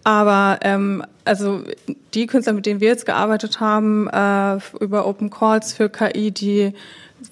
[0.03, 1.63] Aber ähm, also
[2.13, 6.73] die Künstler, mit denen wir jetzt gearbeitet haben, äh, über Open Calls für KI, die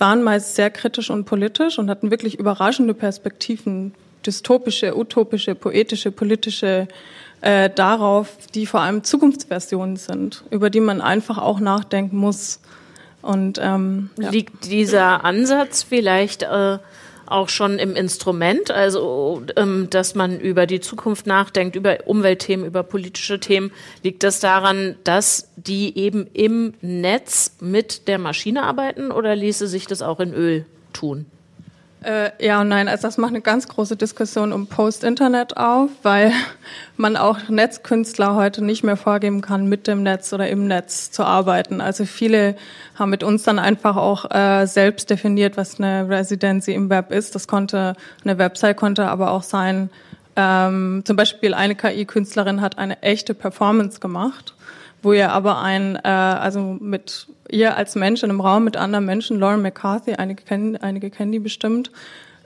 [0.03, 3.93] waren meist sehr kritisch und politisch und hatten wirklich überraschende Perspektiven,
[4.25, 6.89] dystopische, utopische, poetische, politische,
[7.39, 12.59] äh, darauf, die vor allem Zukunftsversionen sind, über die man einfach auch nachdenken muss.
[13.21, 14.29] Und ähm, ja.
[14.29, 16.79] liegt dieser Ansatz vielleicht äh,
[17.25, 22.83] auch schon im Instrument, also ähm, dass man über die Zukunft nachdenkt, über Umweltthemen, über
[22.83, 23.71] politische Themen.
[24.03, 29.87] Liegt das daran, dass die eben im Netz mit der Maschine arbeiten oder ließe sich
[29.87, 31.25] das auch in Öl tun?
[32.03, 36.33] Äh, ja und nein, also das macht eine ganz große Diskussion um Post-Internet auf, weil
[36.97, 41.23] man auch Netzkünstler heute nicht mehr vorgeben kann, mit dem Netz oder im Netz zu
[41.23, 41.79] arbeiten.
[41.79, 42.55] Also viele
[42.95, 47.35] haben mit uns dann einfach auch äh, selbst definiert, was eine Residency im Web ist.
[47.35, 49.89] Das konnte, eine Website konnte aber auch sein,
[50.35, 54.53] ähm, zum Beispiel eine KI-Künstlerin hat eine echte Performance gemacht
[55.03, 59.05] wo ihr aber ein, äh, also mit ihr als Mensch in einem Raum mit anderen
[59.05, 61.91] Menschen, Lauren McCarthy, einige kennen, einige kennen die bestimmt,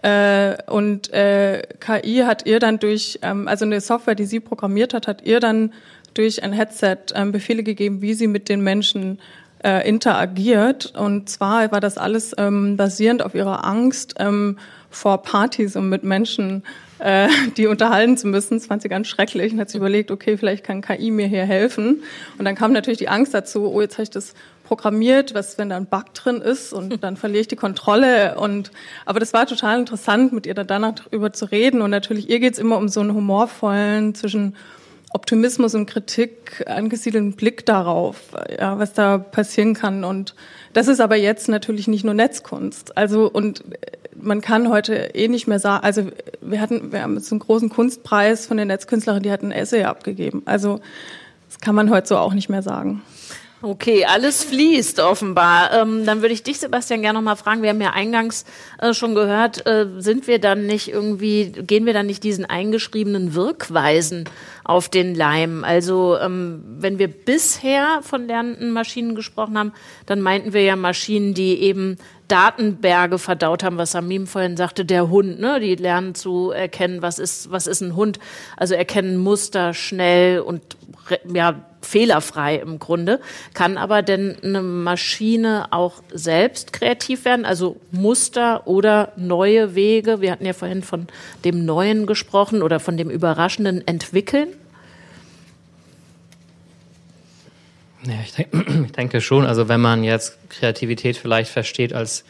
[0.03, 4.93] äh, und äh, KI hat ihr dann durch, ähm, also eine Software, die sie programmiert
[4.93, 5.73] hat, hat ihr dann
[6.13, 9.19] durch ein Headset ähm, Befehle gegeben, wie sie mit den Menschen
[9.63, 10.93] äh, interagiert.
[10.95, 14.57] Und zwar war das alles ähm, basierend auf ihrer Angst ähm,
[14.89, 16.63] vor Partys und mit Menschen
[16.99, 18.55] äh, die unterhalten zu müssen.
[18.57, 21.45] Das fand sie ganz schrecklich und hat sich überlegt, okay, vielleicht kann KI mir hier
[21.45, 22.03] helfen.
[22.37, 24.33] Und dann kam natürlich die Angst dazu, oh, jetzt habe ich das
[24.67, 28.37] programmiert, was, wenn da ein Bug drin ist und dann verliere ich die Kontrolle.
[28.37, 28.71] Und
[29.05, 31.81] aber das war total interessant, mit ihr da danach darüber zu reden.
[31.81, 34.55] Und natürlich, ihr geht's immer um so einen humorvollen zwischen
[35.13, 38.17] Optimismus und Kritik angesiedelten Blick darauf,
[38.59, 40.03] ja, was da passieren kann.
[40.03, 40.35] Und
[40.73, 42.97] das ist aber jetzt natürlich nicht nur Netzkunst.
[42.97, 43.63] Also und
[44.13, 46.07] man kann heute eh nicht mehr sagen, also
[46.41, 49.83] wir hatten, wir haben jetzt einen großen Kunstpreis von den Netzkünstlerinnen, die hatten ein Essay
[49.85, 50.41] abgegeben.
[50.45, 50.81] Also
[51.47, 53.01] das kann man heute so auch nicht mehr sagen.
[53.59, 55.73] Okay, alles fließt offenbar.
[55.73, 57.63] Ähm, dann würde ich dich, Sebastian, gerne noch mal fragen.
[57.63, 58.45] Wir haben ja eingangs
[58.79, 63.33] äh, schon gehört, äh, sind wir dann nicht irgendwie, gehen wir dann nicht diesen eingeschriebenen
[63.33, 64.25] Wirkweisen
[64.63, 65.63] auf den Leim?
[65.63, 69.73] Also ähm, wenn wir bisher von lernenden Maschinen gesprochen haben,
[70.05, 75.09] dann meinten wir ja Maschinen, die eben Datenberge verdaut haben, was Samim vorhin sagte, der
[75.09, 75.59] Hund, ne?
[75.59, 78.19] Die lernen zu erkennen, was ist, was ist ein Hund.
[78.55, 80.61] Also erkennen Muster schnell und
[81.33, 83.19] ja, fehlerfrei im Grunde.
[83.53, 90.21] Kann aber denn eine Maschine auch selbst kreativ werden, also Muster oder neue Wege?
[90.21, 91.07] Wir hatten ja vorhin von
[91.45, 94.49] dem Neuen gesprochen oder von dem Überraschenden entwickeln.
[98.03, 99.45] Ja, ich, denke, ich denke schon.
[99.45, 102.25] Also wenn man jetzt Kreativität vielleicht versteht als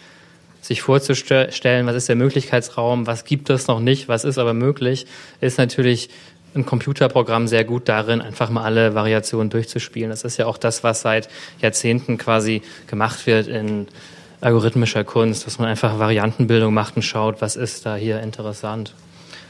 [0.61, 5.07] sich vorzustellen, was ist der Möglichkeitsraum, was gibt es noch nicht, was ist aber möglich,
[5.39, 6.09] ist natürlich
[6.57, 10.09] ein Computerprogramm sehr gut darin, einfach mal alle Variationen durchzuspielen.
[10.09, 11.29] Das ist ja auch das, was seit
[11.61, 13.87] Jahrzehnten quasi gemacht wird in
[14.41, 18.93] algorithmischer Kunst, dass man einfach Variantenbildung macht und schaut, was ist da hier interessant.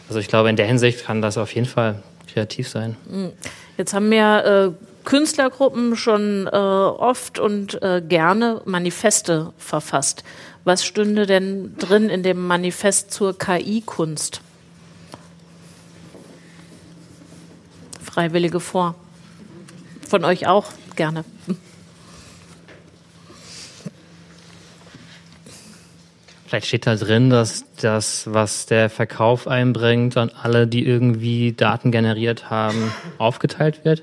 [0.08, 2.96] Also ich glaube, in der Hinsicht kann das auf jeden Fall kreativ sein.
[3.10, 3.32] Hm.
[3.78, 10.24] Jetzt haben wir äh, Künstlergruppen schon äh, oft und äh, gerne Manifeste verfasst.
[10.64, 14.42] Was stünde denn drin in dem Manifest zur KI-Kunst?
[18.18, 18.96] Freiwillige vor.
[20.10, 21.24] Von euch auch gerne.
[26.48, 31.92] Vielleicht steht da drin, dass das, was der Verkauf einbringt, an alle, die irgendwie Daten
[31.92, 34.02] generiert haben, aufgeteilt wird?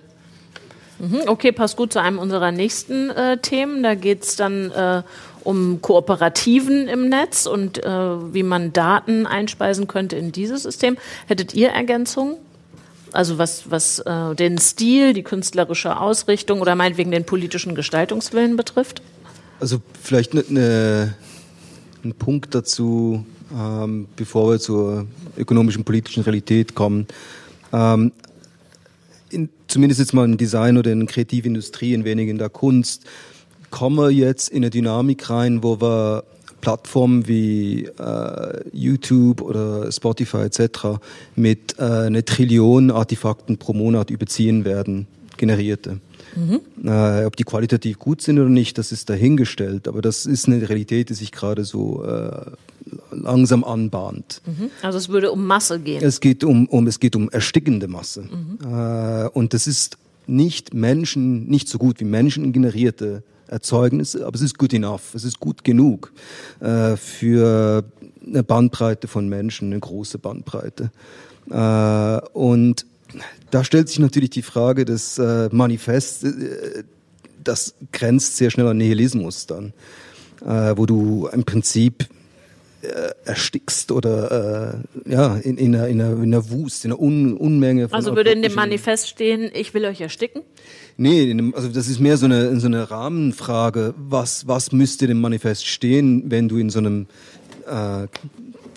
[1.00, 3.82] Mhm, okay, passt gut zu einem unserer nächsten äh, Themen.
[3.82, 5.02] Da geht es dann äh,
[5.42, 7.88] um Kooperativen im Netz und äh,
[8.32, 10.98] wie man Daten einspeisen könnte in dieses System.
[11.26, 12.36] Hättet ihr Ergänzungen?
[13.14, 19.02] Also was, was äh, den Stil, die künstlerische Ausrichtung oder meinetwegen den politischen Gestaltungswillen betrifft?
[19.60, 21.14] Also vielleicht ne, ne,
[22.04, 23.24] ein Punkt dazu,
[23.56, 25.06] ähm, bevor wir zur
[25.38, 27.06] ökonomischen, politischen Realität kommen.
[27.72, 28.10] Ähm,
[29.30, 33.04] in, zumindest jetzt mal im Design oder in der Kreativindustrie, ein wenig in der Kunst,
[33.70, 36.24] kommen wir jetzt in eine Dynamik rein, wo wir
[36.64, 40.98] Plattformen wie äh, YouTube oder Spotify etc.
[41.36, 46.00] mit äh, einer Trillion Artefakten pro Monat überziehen werden, generierte.
[46.34, 46.60] Mhm.
[46.88, 50.66] Äh, ob die qualitativ gut sind oder nicht, das ist dahingestellt, aber das ist eine
[50.66, 52.30] Realität, die sich gerade so äh,
[53.10, 54.40] langsam anbahnt.
[54.46, 54.70] Mhm.
[54.80, 56.02] Also es würde um Masse gehen.
[56.02, 58.22] Es geht um, um es geht um erstickende Masse.
[58.22, 58.58] Mhm.
[58.66, 63.22] Äh, und das ist nicht Menschen, nicht so gut wie Menschen generierte
[63.54, 66.12] Erzeugnisse, aber es ist good enough, es ist gut genug
[66.60, 67.84] äh, für
[68.26, 70.90] eine Bandbreite von Menschen, eine große Bandbreite.
[71.50, 72.86] Äh, und
[73.50, 76.82] da stellt sich natürlich die Frage des äh, Manifests, äh,
[77.42, 79.72] das grenzt sehr schnell an Nihilismus dann,
[80.44, 82.08] äh, wo du im Prinzip
[82.84, 87.00] äh, erstickst oder äh, ja in, in, einer, in, einer, in einer Wust, in einer
[87.00, 90.42] Un Unmenge von Also würde in dem Manifest stehen, ich will euch ersticken?
[90.96, 93.94] Nee, dem, also das ist mehr so eine, so eine Rahmenfrage.
[93.96, 97.06] Was, was müsste dem Manifest stehen, wenn du in so einem
[97.66, 98.06] äh,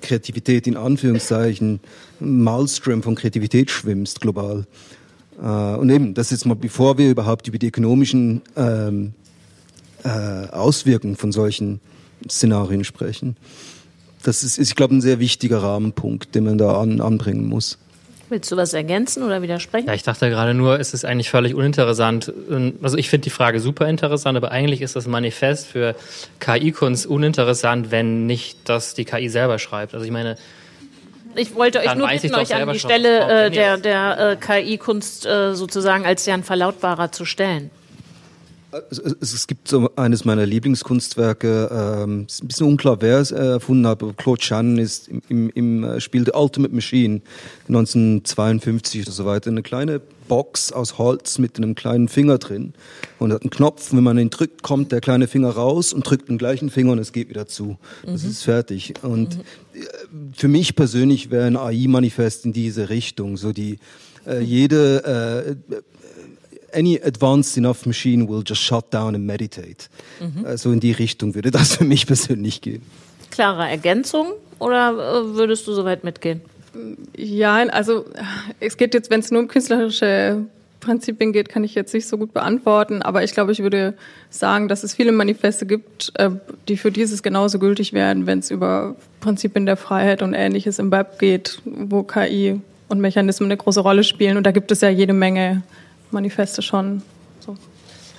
[0.02, 1.80] Kreativität in Anführungszeichen
[2.20, 4.66] Maelstrom von Kreativität schwimmst global?
[5.40, 9.14] Äh, und eben, das ist mal, bevor wir überhaupt über die ökonomischen ähm,
[10.04, 10.10] äh,
[10.50, 11.80] Auswirkungen von solchen
[12.28, 13.38] Szenarien sprechen.
[14.28, 17.78] Das ist, ist ich glaube, ein sehr wichtiger Rahmenpunkt, den man da an, anbringen muss.
[18.28, 19.88] Willst du was ergänzen oder widersprechen?
[19.88, 22.34] Ja, ich dachte gerade nur, es ist eigentlich völlig uninteressant.
[22.82, 25.96] Also ich finde die Frage super interessant, aber eigentlich ist das Manifest für
[26.42, 29.94] KI-Kunst uninteressant, wenn nicht das die KI selber schreibt.
[29.94, 30.36] Also ich meine,
[31.38, 35.56] ich wollte euch nur bitten, euch an die Stelle äh, der, der äh, KI-Kunst äh,
[35.56, 37.72] sozusagen als deren Verlautbarer zu stellen.
[39.22, 44.04] Es, gibt so eines meiner Lieblingskunstwerke, ähm, ist ein bisschen unklar, wer es erfunden hat,
[44.04, 47.22] aber Claude Shannon ist im, im, im äh, Spiel The Ultimate Machine
[47.70, 52.74] 1952 oder so weiter eine kleine Box aus Holz mit einem kleinen Finger drin
[53.20, 56.28] und hat einen Knopf, wenn man ihn drückt, kommt der kleine Finger raus und drückt
[56.28, 57.78] den gleichen Finger und es geht wieder zu.
[58.06, 58.30] Das mhm.
[58.30, 58.96] ist fertig.
[59.02, 60.34] Und mhm.
[60.34, 63.80] für mich persönlich wäre ein AI-Manifest in diese Richtung, so die
[64.26, 65.76] äh, jede äh,
[66.74, 69.88] any advanced enough machine will just shut down and meditate.
[70.20, 70.46] Mhm.
[70.46, 72.82] Also in die Richtung würde das für mich persönlich gehen.
[73.32, 76.42] Klare Ergänzung oder äh, würdest du soweit mitgehen?
[77.16, 78.06] Ja, also
[78.60, 80.46] es geht jetzt, wenn es nur um künstlerische
[80.80, 83.96] Prinzipien geht, kann ich jetzt nicht so gut beantworten, aber ich glaube, ich würde
[84.30, 86.30] sagen, dass es viele Manifeste gibt, äh,
[86.68, 90.92] die für dieses genauso gültig werden, wenn es über Prinzipien der Freiheit und ähnliches im
[90.92, 94.38] Web geht, wo KI und Mechanismen eine große Rolle spielen.
[94.38, 95.64] Und da gibt es ja jede Menge
[96.12, 97.02] Manifeste schon.
[97.40, 97.56] So.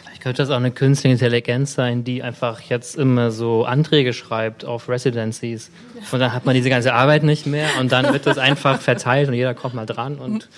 [0.02, 4.64] Vielleicht könnte das auch eine künstliche Intelligenz sein, die einfach jetzt immer so Anträge schreibt
[4.64, 5.70] auf Residencies.
[6.10, 9.28] Und dann hat man diese ganze Arbeit nicht mehr und dann wird das einfach verteilt
[9.28, 10.48] und jeder kommt mal dran und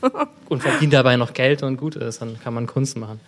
[0.48, 3.20] und verdient dabei noch Geld und gut ist, dann kann man Kunst machen.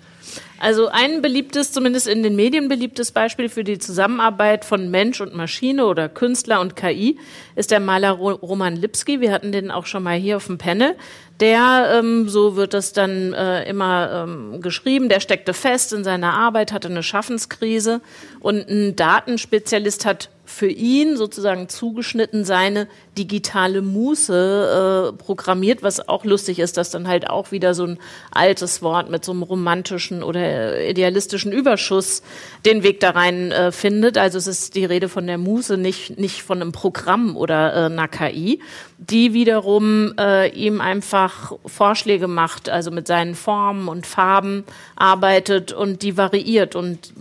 [0.58, 5.34] Also ein beliebtes, zumindest in den Medien beliebtes Beispiel für die Zusammenarbeit von Mensch und
[5.34, 7.18] Maschine oder Künstler und KI
[7.56, 9.20] ist der Maler Roman Lipski.
[9.20, 10.96] Wir hatten den auch schon mal hier auf dem Panel.
[11.40, 16.34] Der, ähm, so wird das dann äh, immer ähm, geschrieben, der steckte fest in seiner
[16.34, 18.02] Arbeit, hatte eine Schaffenskrise
[18.40, 26.24] und ein Datenspezialist hat für ihn sozusagen zugeschnitten seine digitale Muße äh, programmiert, was auch
[26.24, 27.98] lustig ist, dass dann halt auch wieder so ein
[28.30, 32.22] altes Wort mit so einem romantischen oder idealistischen Überschuss
[32.66, 34.18] den Weg da rein äh, findet.
[34.18, 37.86] Also es ist die Rede von der Muße, nicht, nicht von einem Programm oder äh,
[37.86, 38.60] einer KI,
[38.98, 44.64] die wiederum äh, ihm einfach Vorschläge macht, also mit seinen Formen und Farben
[44.96, 47.12] arbeitet und die variiert und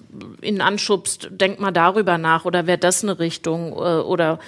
[0.42, 4.40] ihn anschubst, denk mal darüber nach oder wäre das eine Richtung äh, oder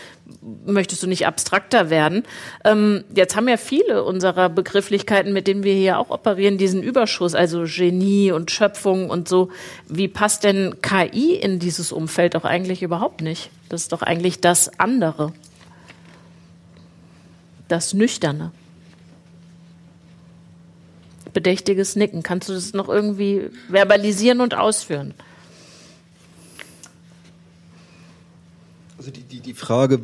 [0.66, 2.24] möchtest du nicht abstrakter werden?
[2.64, 7.36] Ähm, jetzt haben ja viele unserer Begrifflichkeiten, mit denen wir hier auch operieren, diesen Überschuss,
[7.36, 9.50] also Genie und Schöpfung und so.
[9.88, 13.50] Wie passt denn KI in dieses Umfeld doch eigentlich überhaupt nicht?
[13.70, 15.34] Das ist doch eigentlich das andere.
[17.68, 18.52] Das Nüchterne.
[21.34, 22.24] Bedächtiges Nicken.
[22.24, 25.14] Kannst du das noch irgendwie verbalisieren und ausführen?
[29.02, 30.00] Also die, die, die Frage,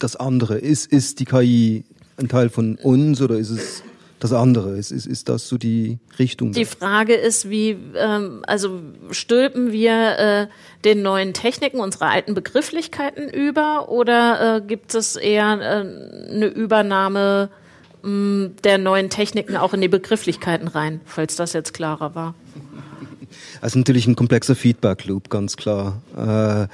[0.00, 1.84] das andere, ist, ist die KI
[2.16, 3.84] ein Teil von uns oder ist es
[4.18, 4.76] das andere?
[4.76, 6.50] Ist, ist, ist das so die Richtung?
[6.50, 8.80] Die Frage ist, wie, ähm, also
[9.12, 10.46] stülpen wir äh,
[10.84, 17.48] den neuen Techniken unsere alten Begrifflichkeiten über oder äh, gibt es eher äh, eine Übernahme
[18.02, 22.34] mh, mm, der neuen Techniken auch in die Begrifflichkeiten rein, falls das jetzt klarer war?
[23.60, 26.02] Also natürlich ein komplexer Feedback-Loop, ganz klar.
[26.16, 26.66] Äh,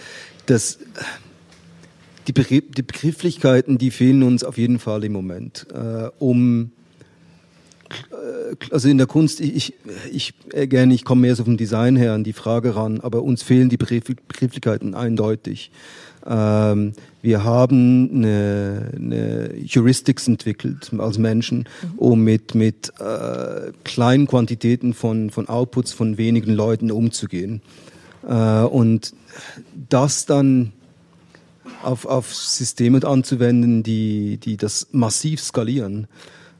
[0.46, 0.78] das
[2.26, 6.72] die, die Begrifflichkeiten, die fehlen uns auf jeden Fall im Moment, äh, um
[8.10, 9.74] äh, also in der Kunst, ich, ich,
[10.12, 13.22] ich äh, gerne, ich komme mehr so vom Design her an die Frage ran, aber
[13.22, 15.70] uns fehlen die Begrifflichkeiten eindeutig.
[16.26, 21.98] Ähm, wir haben eine, eine Heuristics entwickelt als Menschen, mhm.
[21.98, 27.62] um mit, mit äh, kleinen Quantitäten von, von Outputs von wenigen Leuten umzugehen.
[28.26, 29.14] Äh, und
[29.88, 30.72] das dann
[31.82, 36.06] auf, auf Systeme anzuwenden, die, die das massiv skalieren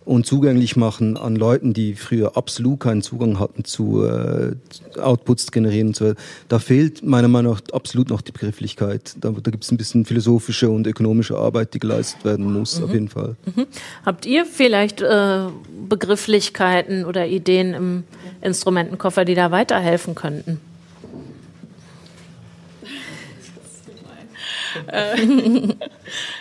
[0.07, 4.54] und zugänglich machen an Leuten, die früher absolut keinen Zugang hatten zu äh,
[5.00, 6.14] Outputs generieren und so.
[6.48, 9.16] Da fehlt meiner Meinung nach absolut noch die Begrifflichkeit.
[9.20, 12.84] Da, da gibt es ein bisschen philosophische und ökonomische Arbeit, die geleistet werden muss, mhm.
[12.84, 13.34] auf jeden Fall.
[13.54, 13.66] Mhm.
[14.07, 15.46] Habt ihr vielleicht äh,
[15.88, 18.04] Begrifflichkeiten oder Ideen im
[18.42, 20.61] Instrumentenkoffer, die da weiterhelfen könnten?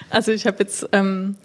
[0.10, 1.36] also ich habe jetzt ähm,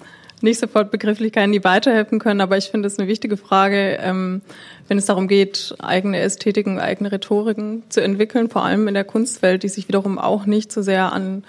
[0.41, 4.43] nicht sofort Begrifflichkeiten, die weiterhelfen können, aber ich finde es eine wichtige Frage, ähm,
[4.88, 9.62] wenn es darum geht, eigene Ästhetiken, eigene Rhetoriken zu entwickeln, vor allem in der Kunstwelt,
[9.62, 11.45] die sich wiederum auch nicht so sehr an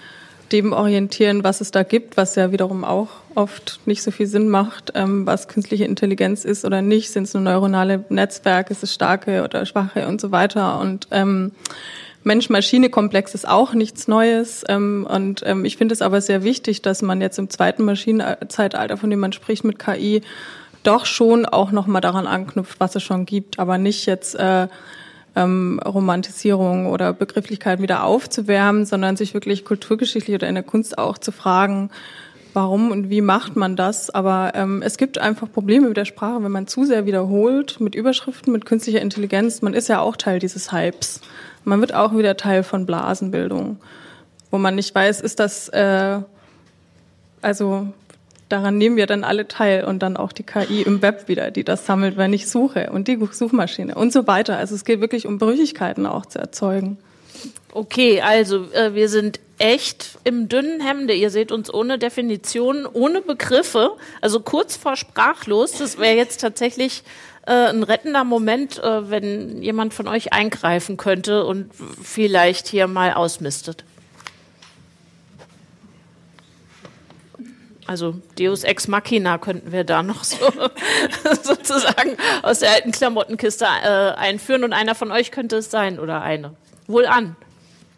[0.52, 4.48] dem orientieren, was es da gibt, was ja wiederum auch oft nicht so viel Sinn
[4.48, 8.92] macht, ähm, was künstliche Intelligenz ist oder nicht, sind es nur neuronale Netzwerke, ist es
[8.92, 10.78] starke oder schwache und so weiter.
[10.78, 11.52] Und ähm,
[12.24, 14.64] Mensch-Maschine-Komplex ist auch nichts Neues.
[14.68, 18.96] Ähm, und ähm, ich finde es aber sehr wichtig, dass man jetzt im zweiten Maschinenzeitalter,
[18.96, 20.22] von dem man spricht mit KI,
[20.82, 24.68] doch schon auch nochmal daran anknüpft, was es schon gibt, aber nicht jetzt äh,
[25.36, 31.18] ähm, Romantisierung oder Begrifflichkeiten wieder aufzuwärmen, sondern sich wirklich kulturgeschichtlich oder in der Kunst auch
[31.18, 31.90] zu fragen,
[32.52, 34.10] warum und wie macht man das.
[34.10, 37.94] Aber ähm, es gibt einfach Probleme mit der Sprache, wenn man zu sehr wiederholt mit
[37.94, 39.62] Überschriften, mit künstlicher Intelligenz.
[39.62, 41.20] Man ist ja auch Teil dieses Hypes.
[41.64, 43.78] Man wird auch wieder Teil von Blasenbildung,
[44.50, 46.18] wo man nicht weiß, ist das, äh,
[47.40, 47.88] also
[48.48, 51.64] daran nehmen wir dann alle teil und dann auch die KI im Web wieder, die
[51.64, 54.58] das sammelt, wenn ich suche und die Suchmaschine und so weiter.
[54.58, 56.98] Also es geht wirklich um Brüchigkeiten auch zu erzeugen.
[57.72, 61.14] Okay, also äh, wir sind echt im dünnen Hemde.
[61.14, 65.78] Ihr seht uns ohne Definition, ohne Begriffe, also kurz vor sprachlos.
[65.78, 67.02] Das wäre jetzt tatsächlich
[67.46, 71.70] äh, ein rettender Moment, äh, wenn jemand von euch eingreifen könnte und
[72.02, 73.84] vielleicht hier mal ausmistet.
[77.86, 80.36] Also Deus Ex Machina könnten wir da noch so
[81.42, 86.22] sozusagen aus der alten Klamottenkiste äh, einführen und einer von euch könnte es sein oder
[86.22, 86.54] eine.
[86.86, 87.36] Wohl an.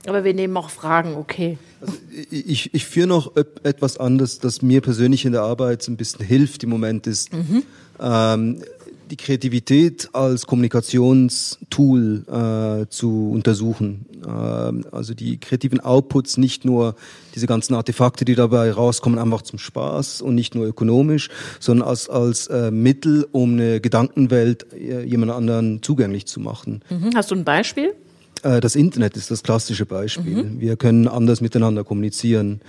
[0.06, 1.58] Aber wir nehmen auch Fragen, okay.
[1.80, 1.94] Also
[2.30, 6.62] ich, ich führe noch etwas anderes, das mir persönlich in der Arbeit ein bisschen hilft
[6.64, 7.32] im Moment ist.
[7.32, 7.62] Mhm.
[8.00, 8.62] Ähm,
[9.10, 14.06] die Kreativität als Kommunikationstool äh, zu untersuchen.
[14.26, 16.94] Ähm, also die kreativen Outputs, nicht nur
[17.34, 21.28] diese ganzen Artefakte, die dabei rauskommen, einfach zum Spaß und nicht nur ökonomisch,
[21.60, 26.82] sondern als, als äh, Mittel, um eine Gedankenwelt äh, jemand anderen zugänglich zu machen.
[26.90, 27.10] Mhm.
[27.14, 27.94] Hast du ein Beispiel?
[28.42, 30.44] Äh, das Internet ist das klassische Beispiel.
[30.44, 30.60] Mhm.
[30.60, 32.60] Wir können anders miteinander kommunizieren.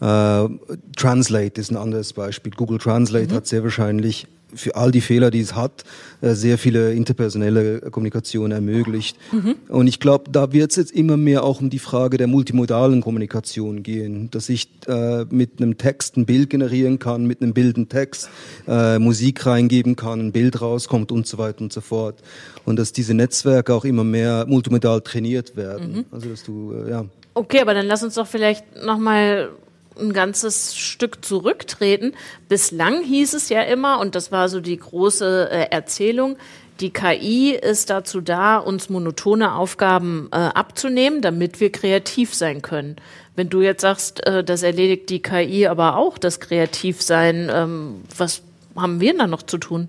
[0.00, 0.48] Äh,
[0.96, 2.52] Translate ist ein anderes Beispiel.
[2.52, 3.36] Google Translate mhm.
[3.36, 5.84] hat sehr wahrscheinlich für all die Fehler, die es hat,
[6.20, 9.16] äh, sehr viele interpersonelle Kommunikation ermöglicht.
[9.32, 9.56] Mhm.
[9.68, 13.00] Und ich glaube, da wird es jetzt immer mehr auch um die Frage der multimodalen
[13.00, 17.76] Kommunikation gehen, dass ich äh, mit einem Text ein Bild generieren kann, mit einem Bild
[17.76, 18.28] einen Text,
[18.66, 22.16] äh, Musik reingeben kann, ein Bild rauskommt und so weiter und so fort.
[22.64, 25.92] Und dass diese Netzwerke auch immer mehr multimodal trainiert werden.
[25.92, 26.04] Mhm.
[26.10, 27.04] Also dass du, äh, ja.
[27.34, 29.50] Okay, aber dann lass uns doch vielleicht nochmal
[29.98, 32.12] ein ganzes Stück zurücktreten.
[32.48, 36.36] Bislang hieß es ja immer, und das war so die große äh, Erzählung,
[36.80, 42.96] die KI ist dazu da, uns monotone Aufgaben äh, abzunehmen, damit wir kreativ sein können.
[43.36, 48.42] Wenn du jetzt sagst, äh, das erledigt die KI aber auch, das Kreativsein, ähm, was
[48.74, 49.88] haben wir dann noch zu tun?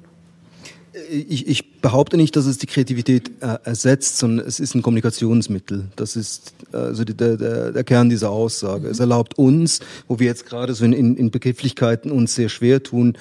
[1.10, 5.86] Ich, ich behaupte nicht, dass es die Kreativität äh, ersetzt, sondern es ist ein Kommunikationsmittel.
[5.96, 8.86] Das ist also der, der, der Kern dieser Aussage.
[8.86, 8.92] Mhm.
[8.92, 13.18] Es erlaubt uns, wo wir jetzt gerade so in, in Begrifflichkeiten uns sehr schwer tun,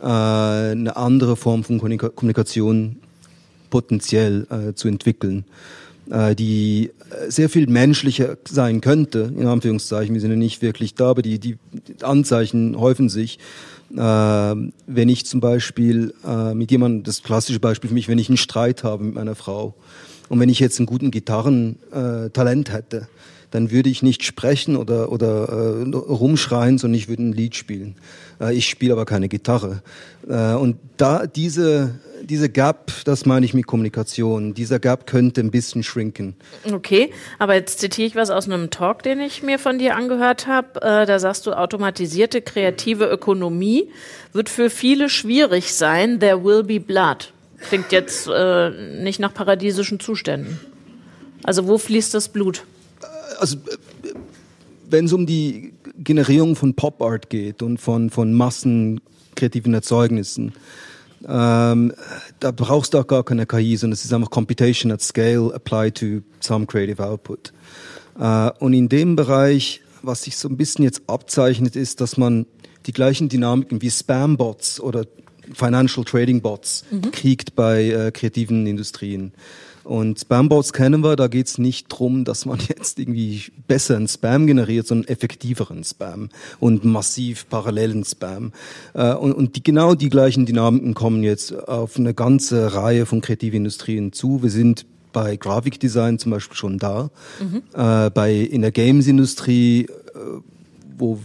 [0.00, 2.96] äh, eine andere Form von Kommunikation
[3.70, 5.44] potenziell äh, zu entwickeln,
[6.10, 6.90] äh, die
[7.28, 10.14] sehr viel menschlicher sein könnte, in Anführungszeichen.
[10.14, 11.56] Wir sind ja nicht wirklich da, aber die, die
[12.02, 13.38] Anzeichen häufen sich.
[13.96, 13.98] Äh,
[14.86, 18.36] wenn ich zum Beispiel äh, mit jemandem, das klassische Beispiel für mich, wenn ich einen
[18.36, 19.74] Streit habe mit meiner Frau
[20.28, 23.08] und wenn ich jetzt einen guten Gitarrentalent äh, hätte,
[23.54, 27.94] dann würde ich nicht sprechen oder, oder äh, rumschreien, sondern ich würde ein Lied spielen.
[28.40, 29.80] Äh, ich spiele aber keine Gitarre.
[30.28, 35.52] Äh, und da diese, diese Gap, das meine ich mit Kommunikation, dieser Gap könnte ein
[35.52, 36.34] bisschen schrinken.
[36.68, 40.48] Okay, aber jetzt zitiere ich was aus einem Talk, den ich mir von dir angehört
[40.48, 40.82] habe.
[40.82, 43.88] Äh, da sagst du, automatisierte kreative Ökonomie
[44.32, 46.18] wird für viele schwierig sein.
[46.18, 47.32] There will be blood.
[47.68, 50.58] Klingt jetzt äh, nicht nach paradiesischen Zuständen.
[51.44, 52.64] Also wo fließt das Blut?
[53.38, 53.58] Also
[54.88, 60.52] wenn es um die Generierung von Pop Art geht und von, von massenkreativen Erzeugnissen,
[61.26, 61.92] ähm,
[62.40, 65.96] da brauchst du auch gar keine KI, sondern es ist einfach Computation at Scale applied
[65.96, 67.52] to some creative output.
[68.18, 72.46] Äh, und in dem Bereich, was sich so ein bisschen jetzt abzeichnet, ist, dass man
[72.86, 75.06] die gleichen Dynamiken wie Spam-Bots oder
[75.52, 77.10] Financial Trading Bots mhm.
[77.10, 79.32] kriegt bei äh, kreativen Industrien.
[79.84, 84.86] Und Spambots kennen wir, da geht's nicht drum, dass man jetzt irgendwie besseren Spam generiert,
[84.86, 88.52] sondern effektiveren Spam und massiv parallelen Spam.
[88.94, 93.20] Äh, und, und die, genau die gleichen Dynamiken kommen jetzt auf eine ganze Reihe von
[93.20, 94.42] Kreativindustrien zu.
[94.42, 97.10] Wir sind bei Grafikdesign zum Beispiel schon da,
[97.40, 97.62] mhm.
[97.72, 99.88] äh, bei in der Games-Industrie, äh,
[100.98, 101.20] wo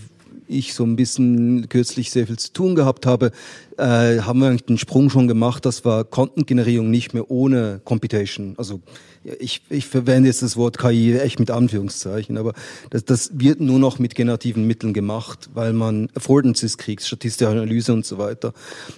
[0.49, 3.31] ich so ein bisschen kürzlich sehr viel zu tun gehabt habe,
[3.77, 8.55] äh, haben wir eigentlich den Sprung schon gemacht, dass wir Content-Generierung nicht mehr ohne Computation,
[8.57, 8.81] also
[9.23, 12.53] ich, ich verwende jetzt das Wort KI echt mit Anführungszeichen, aber
[12.89, 17.93] das, das wird nur noch mit generativen Mitteln gemacht, weil man Affordances kriegt, statistische Analyse
[17.93, 18.53] und so weiter.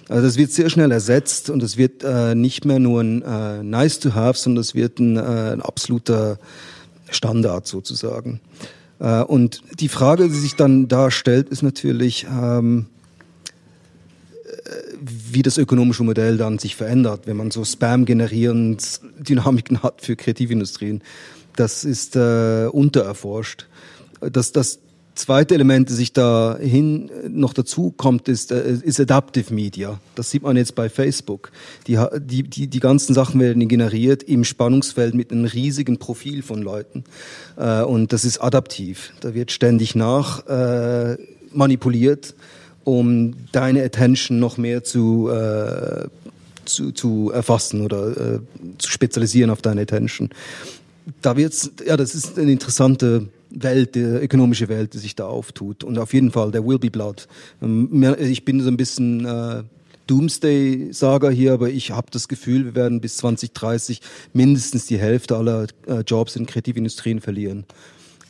[0.08, 3.62] Also das wird sehr schnell ersetzt und es wird äh, nicht mehr nur ein äh,
[3.62, 6.38] nice to have, sondern es wird ein, äh, ein absoluter
[7.10, 8.40] Standard sozusagen.
[9.02, 12.86] Äh, und die Frage, die sich dann da stellt, ist natürlich, ähm,
[14.44, 20.02] äh, wie das ökonomische Modell dann sich verändert, wenn man so Spam generierend Dynamiken hat
[20.02, 21.02] für Kreativindustrien.
[21.56, 23.66] Das ist äh, untererforscht.
[24.20, 24.78] Das, das
[25.14, 30.00] zweite Element, das sich da hin noch dazu kommt, ist, äh, ist Adaptive Media.
[30.14, 31.50] Das sieht man jetzt bei Facebook.
[31.86, 36.62] Die, die, die, die ganzen Sachen werden generiert im Spannungsfeld mit einem riesigen Profil von
[36.62, 37.04] Leuten.
[37.56, 39.12] Äh, und das ist adaptiv.
[39.20, 41.16] Da wird ständig nach äh,
[41.52, 42.34] manipuliert,
[42.84, 46.08] um deine Attention noch mehr zu, äh,
[46.64, 48.38] zu, zu erfassen oder äh,
[48.78, 50.30] zu spezialisieren auf deine Attention.
[51.20, 55.84] Da wird's, ja, das ist eine interessante Welt, die ökonomische Welt, die sich da auftut.
[55.84, 57.28] Und auf jeden Fall, there will be blood.
[57.60, 59.62] Ähm, ich bin so ein bisschen äh,
[60.06, 64.00] Doomsday-Saga hier, aber ich habe das Gefühl, wir werden bis 2030
[64.32, 67.64] mindestens die Hälfte aller äh, Jobs in Kreativindustrien verlieren.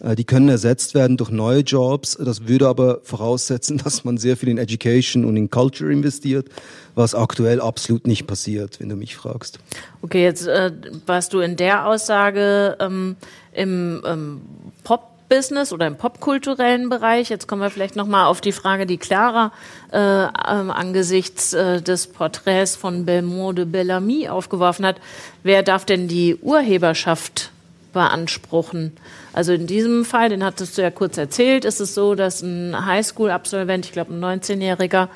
[0.03, 2.19] Äh, die können ersetzt werden durch neue Jobs.
[2.21, 6.49] Das würde aber voraussetzen, dass man sehr viel in Education und in Culture investiert,
[6.95, 9.59] was aktuell absolut nicht passiert, wenn du mich fragst.
[10.03, 10.73] Okay, jetzt äh,
[11.07, 13.17] warst du in der Aussage ähm,
[13.53, 14.41] im ähm,
[14.85, 17.31] Pop Business oder im popkulturellen Bereich.
[17.31, 19.51] Jetzt kommen wir vielleicht noch mal auf die Frage, die Clara
[19.91, 24.97] äh, ähm, angesichts äh, des Porträts von Belmont de Bellamy aufgeworfen hat.
[25.43, 27.51] Wer darf denn die Urheberschaft
[27.95, 28.93] beanspruchen?
[29.33, 32.87] Also in diesem Fall, den hattest du ja kurz erzählt, ist es so, dass ein
[32.87, 35.09] Highschool-Absolvent, ich glaube ein 19-Jähriger,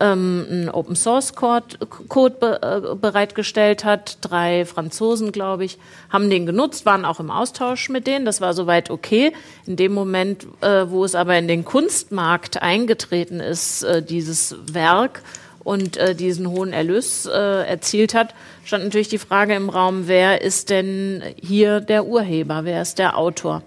[0.00, 1.76] ähm, einen Open Source Code,
[2.08, 4.18] Code be, äh, bereitgestellt hat.
[4.20, 8.24] Drei Franzosen, glaube ich, haben den genutzt, waren auch im Austausch mit denen.
[8.24, 9.32] Das war soweit okay.
[9.66, 15.22] In dem Moment, äh, wo es aber in den Kunstmarkt eingetreten ist, äh, dieses Werk
[15.64, 18.34] und äh, diesen hohen Erlös äh, erzielt hat,
[18.68, 23.16] stand natürlich die Frage im Raum, wer ist denn hier der Urheber, wer ist der
[23.16, 23.62] Autor?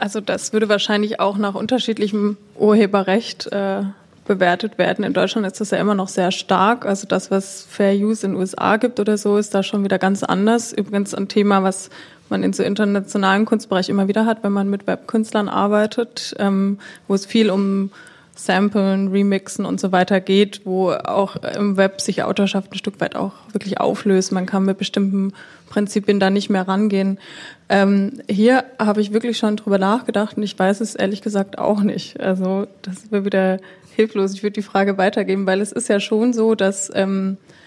[0.00, 3.84] Also das würde wahrscheinlich auch nach unterschiedlichem Urheberrecht äh,
[4.26, 5.04] bewertet werden.
[5.04, 6.86] In Deutschland ist das ja immer noch sehr stark.
[6.86, 10.00] Also das, was Fair Use in den USA gibt oder so, ist da schon wieder
[10.00, 10.72] ganz anders.
[10.72, 11.88] Übrigens ein Thema, was
[12.28, 17.14] man in so internationalen Kunstbereich immer wieder hat, wenn man mit Webkünstlern arbeitet, ähm, wo
[17.14, 17.92] es viel um
[18.34, 23.14] Samplen, Remixen und so weiter geht, wo auch im Web sich Autorschaft ein Stück weit
[23.14, 24.32] auch wirklich auflöst.
[24.32, 25.32] Man kann mit bestimmten
[25.68, 27.18] Prinzipien da nicht mehr rangehen.
[27.68, 31.82] Ähm, hier habe ich wirklich schon drüber nachgedacht und ich weiß es ehrlich gesagt auch
[31.82, 32.20] nicht.
[32.20, 33.58] Also das wäre wieder
[33.94, 34.32] hilflos.
[34.32, 37.61] Ich würde die Frage weitergeben, weil es ist ja schon so, dass ähm, äh,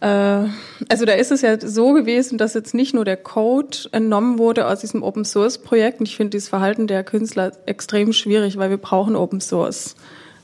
[0.00, 4.66] also da ist es ja so gewesen, dass jetzt nicht nur der Code entnommen wurde
[4.66, 6.00] aus diesem Open Source Projekt.
[6.00, 9.96] Und ich finde dieses Verhalten der Künstler extrem schwierig, weil wir brauchen Open Source.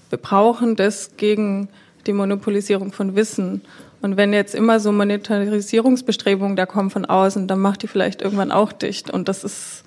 [0.09, 1.68] Wir brauchen das gegen
[2.07, 3.62] die Monopolisierung von Wissen.
[4.00, 8.53] Und wenn jetzt immer so Monetarisierungsbestrebungen da kommen von außen, dann macht die vielleicht irgendwann
[8.53, 9.11] auch dicht.
[9.11, 9.84] Und das ist,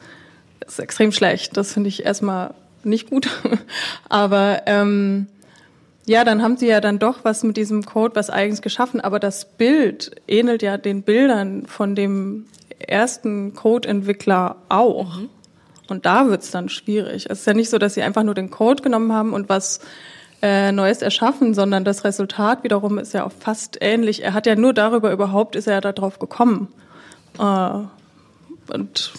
[0.66, 1.57] ist extrem schlecht.
[1.57, 2.53] Das finde ich erstmal
[2.84, 3.30] nicht gut.
[4.09, 5.28] Aber ähm,
[6.06, 9.20] ja, dann haben sie ja dann doch was mit diesem Code was eigens geschaffen, aber
[9.20, 12.45] das Bild ähnelt ja den Bildern von dem
[12.80, 15.18] ersten Code-Entwickler auch.
[15.18, 15.30] Mhm.
[15.88, 17.28] Und da wird's dann schwierig.
[17.30, 19.80] Es ist ja nicht so, dass sie einfach nur den Code genommen haben und was
[20.41, 24.24] äh, Neues erschaffen, sondern das Resultat wiederum ist ja auch fast ähnlich.
[24.24, 26.68] Er hat ja nur darüber überhaupt, ist er ja darauf gekommen.
[27.39, 27.80] Äh,
[28.74, 29.14] und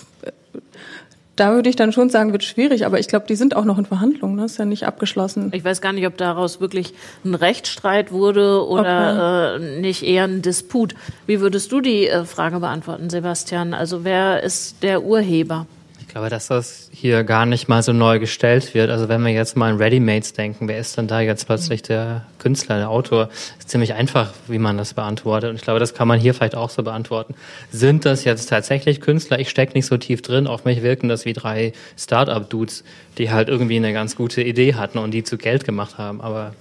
[1.37, 3.79] da würde ich dann schon sagen, wird schwierig, aber ich glaube, die sind auch noch
[3.79, 4.47] in Verhandlungen, ne?
[4.47, 5.51] ist ja nicht abgeschlossen.
[5.53, 9.65] Ich weiß gar nicht, ob daraus wirklich ein Rechtsstreit wurde oder okay.
[9.65, 10.95] äh, nicht eher ein Disput.
[11.27, 13.75] Wie würdest du die äh, Frage beantworten, Sebastian?
[13.75, 15.67] Also wer ist der Urheber?
[16.09, 18.91] Glaube, dass das hier gar nicht mal so neu gestellt wird.
[18.91, 22.27] Also wenn wir jetzt mal an Readymates denken, wer ist denn da jetzt plötzlich der
[22.39, 23.29] Künstler, der Autor?
[23.59, 25.51] Ist ziemlich einfach, wie man das beantwortet.
[25.51, 27.35] Und ich glaube, das kann man hier vielleicht auch so beantworten.
[27.71, 29.39] Sind das jetzt tatsächlich Künstler?
[29.39, 30.47] Ich stecke nicht so tief drin.
[30.47, 32.85] Auf mich wirken das wie drei Start-up-Dudes,
[33.19, 36.21] die halt irgendwie eine ganz gute Idee hatten und die zu Geld gemacht haben.
[36.21, 36.55] Aber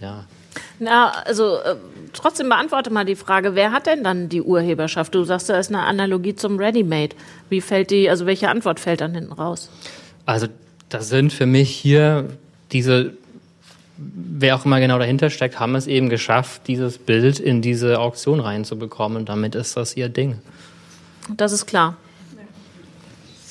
[0.00, 0.24] ja.
[0.78, 1.76] Na, also äh,
[2.12, 5.14] trotzdem beantworte mal die Frage, wer hat denn dann die Urheberschaft?
[5.14, 7.16] Du sagst, da ist eine Analogie zum Ready-Made.
[7.48, 9.70] Wie fällt die, also welche Antwort fällt dann hinten raus?
[10.26, 10.46] Also
[10.88, 12.28] das sind für mich hier
[12.72, 13.12] diese,
[13.96, 18.40] wer auch immer genau dahinter steckt, haben es eben geschafft, dieses Bild in diese Auktion
[18.40, 19.18] reinzubekommen.
[19.18, 20.38] Und damit ist das ihr Ding.
[21.36, 21.96] Das ist klar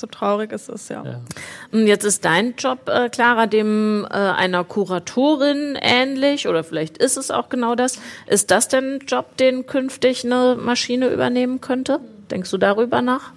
[0.03, 1.03] so traurig ist es, ja.
[1.05, 1.79] ja.
[1.79, 7.31] Jetzt ist dein Job, äh, Clara, dem äh, einer Kuratorin ähnlich oder vielleicht ist es
[7.31, 7.99] auch genau das.
[8.27, 12.01] Ist das denn ein Job, den künftig eine Maschine übernehmen könnte?
[12.29, 13.31] Denkst du darüber nach?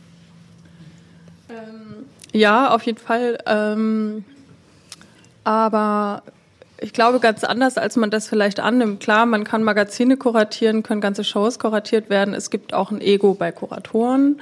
[1.48, 3.38] Ähm, ja, auf jeden Fall.
[3.46, 4.24] Ähm,
[5.44, 6.24] aber
[6.80, 8.98] ich glaube ganz anders, als man das vielleicht annimmt.
[8.98, 12.34] Klar, man kann Magazine kuratieren, können ganze Shows kuratiert werden.
[12.34, 14.40] Es gibt auch ein Ego bei Kuratoren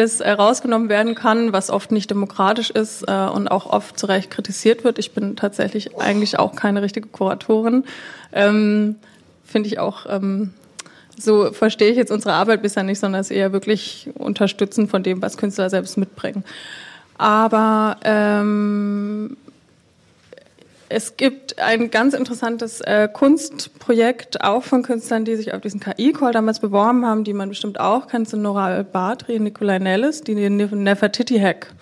[0.00, 4.30] das herausgenommen werden kann, was oft nicht demokratisch ist äh, und auch oft zu Recht
[4.30, 4.98] kritisiert wird.
[4.98, 7.84] Ich bin tatsächlich eigentlich auch keine richtige Kuratorin.
[8.32, 8.96] Ähm,
[9.44, 10.54] Finde ich auch, ähm,
[11.18, 15.20] so verstehe ich jetzt unsere Arbeit bisher nicht, sondern es eher wirklich unterstützen von dem,
[15.20, 16.44] was Künstler selbst mitbringen.
[17.18, 19.36] Aber ähm,
[20.90, 26.32] es gibt ein ganz interessantes äh, Kunstprojekt, auch von Künstlern, die sich auf diesen KI-Call
[26.32, 30.34] damals beworben haben, die man bestimmt auch kennt, sind Nora Al-Badri und Nikolai Nellis, die
[30.34, 31.72] den Nefertiti-Hack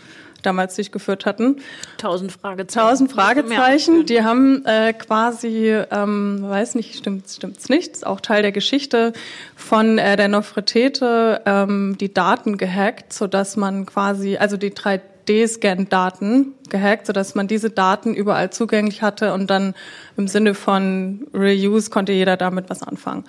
[0.42, 1.56] damals durchgeführt hatten.
[1.96, 2.86] Tausend Fragezeichen.
[2.86, 4.06] Tausend Fragezeichen.
[4.06, 9.14] Die haben äh, quasi, ähm, weiß nicht, stimmt stimmt's nicht, ist auch Teil der Geschichte
[9.56, 15.00] von äh, der Nofretete, ähm, die Daten gehackt, so dass man quasi, also die drei
[15.28, 19.74] D-Scan-Daten gehackt, sodass man diese Daten überall zugänglich hatte und dann
[20.16, 23.24] im Sinne von Reuse konnte jeder damit was anfangen.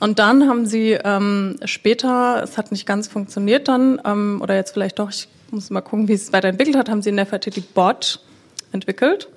[0.00, 4.72] Und dann haben sie ähm, später, es hat nicht ganz funktioniert dann, ähm, oder jetzt
[4.72, 8.20] vielleicht doch, ich muss mal gucken, wie es weiterentwickelt hat, haben sie Nefertiti Bot
[8.70, 9.28] entwickelt,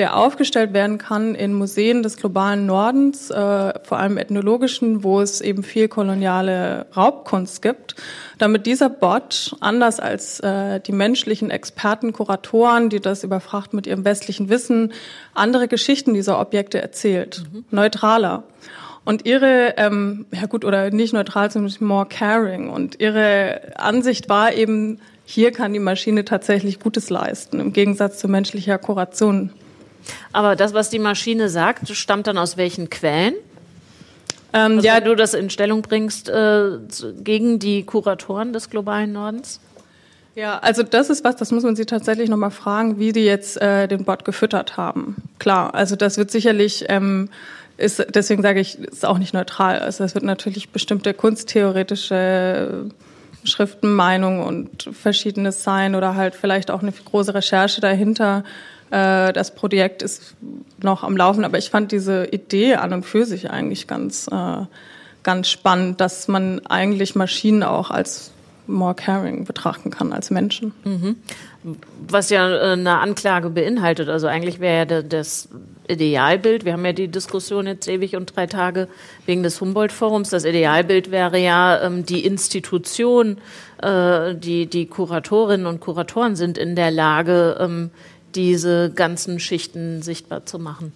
[0.00, 3.34] der aufgestellt werden kann in Museen des globalen Nordens, äh,
[3.82, 7.96] vor allem ethnologischen, wo es eben viel koloniale Raubkunst gibt,
[8.38, 14.06] damit dieser Bot, anders als äh, die menschlichen Experten, Kuratoren, die das überfracht mit ihrem
[14.06, 14.94] westlichen Wissen,
[15.34, 17.66] andere Geschichten dieser Objekte erzählt, mhm.
[17.70, 18.44] neutraler.
[19.04, 22.70] Und ihre, ähm, ja gut, oder nicht neutral, sondern more caring.
[22.70, 28.28] Und ihre Ansicht war eben, hier kann die Maschine tatsächlich Gutes leisten, im Gegensatz zu
[28.28, 29.50] menschlicher Kuration.
[30.32, 33.34] Aber das, was die Maschine sagt, stammt dann aus welchen Quellen?
[34.52, 36.78] Ähm, also, ja, wenn du das in Stellung bringst äh,
[37.22, 39.60] gegen die Kuratoren des globalen Nordens?
[40.34, 43.60] Ja, also das ist was, das muss man sie tatsächlich nochmal fragen, wie die jetzt
[43.60, 45.16] äh, den Bot gefüttert haben.
[45.38, 47.28] Klar, also das wird sicherlich ähm,
[47.80, 49.78] ist, deswegen sage ich, ist auch nicht neutral.
[49.80, 52.90] Also es wird natürlich bestimmte kunsttheoretische
[53.42, 58.44] Schriftenmeinung und verschiedenes sein oder halt vielleicht auch eine große Recherche dahinter.
[58.90, 60.34] Äh, das Projekt ist
[60.82, 64.64] noch am Laufen, aber ich fand diese Idee an und für sich eigentlich ganz, äh,
[65.22, 68.32] ganz spannend, dass man eigentlich Maschinen auch als
[68.66, 70.72] more caring betrachten kann als Menschen.
[70.84, 71.16] Mhm.
[72.08, 74.08] Was ja äh, eine Anklage beinhaltet.
[74.08, 75.48] Also eigentlich wäre ja das
[75.88, 78.88] Idealbild, wir haben ja die Diskussion jetzt ewig und drei Tage
[79.26, 83.38] wegen des Humboldt-Forums, das Idealbild wäre ja ähm, die Institution,
[83.82, 87.90] äh, die, die Kuratorinnen und Kuratoren sind in der Lage, ähm,
[88.34, 90.92] diese ganzen Schichten sichtbar zu machen.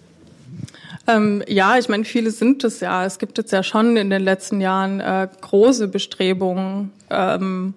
[1.07, 3.05] Ähm, ja, ich meine, viele sind es ja.
[3.05, 7.75] Es gibt jetzt ja schon in den letzten Jahren äh, große Bestrebungen, ähm,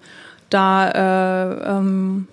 [0.49, 2.27] da äh, ähm,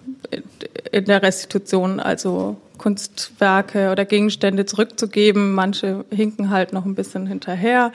[0.91, 5.53] in der Restitution, also Kunstwerke oder Gegenstände zurückzugeben.
[5.53, 7.91] Manche hinken halt noch ein bisschen hinterher.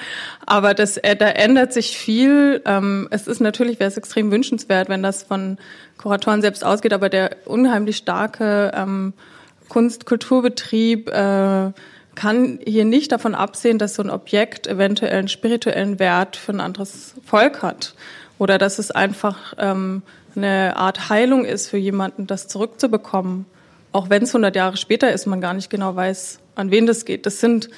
[0.46, 2.62] Aber das, äh, da ändert sich viel.
[2.64, 5.58] Ähm, es ist natürlich, wäre es extrem wünschenswert, wenn das von
[5.98, 9.12] Kuratoren selbst ausgeht, aber der unheimlich starke ähm,
[9.68, 11.72] Kunst-Kulturbetrieb äh,
[12.14, 16.60] kann hier nicht davon absehen, dass so ein Objekt eventuell einen spirituellen Wert für ein
[16.60, 17.94] anderes Volk hat
[18.38, 20.02] oder dass es einfach ähm,
[20.34, 23.46] eine Art Heilung ist für jemanden, das zurückzubekommen,
[23.92, 27.04] auch wenn es 100 Jahre später ist, man gar nicht genau weiß, an wen das
[27.04, 27.26] geht.
[27.26, 27.70] Das sind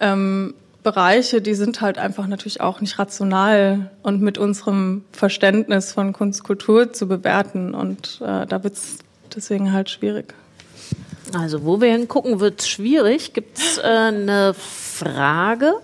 [0.00, 6.12] ähm, Bereiche, die sind halt einfach natürlich auch nicht rational und mit unserem Verständnis von
[6.12, 8.98] Kunst, Kultur zu bewerten und äh, da wird es
[9.34, 10.34] deswegen halt schwierig.
[11.34, 13.32] Also wo wir hingucken, wird es schwierig.
[13.32, 15.74] Gibt es äh, eine Frage?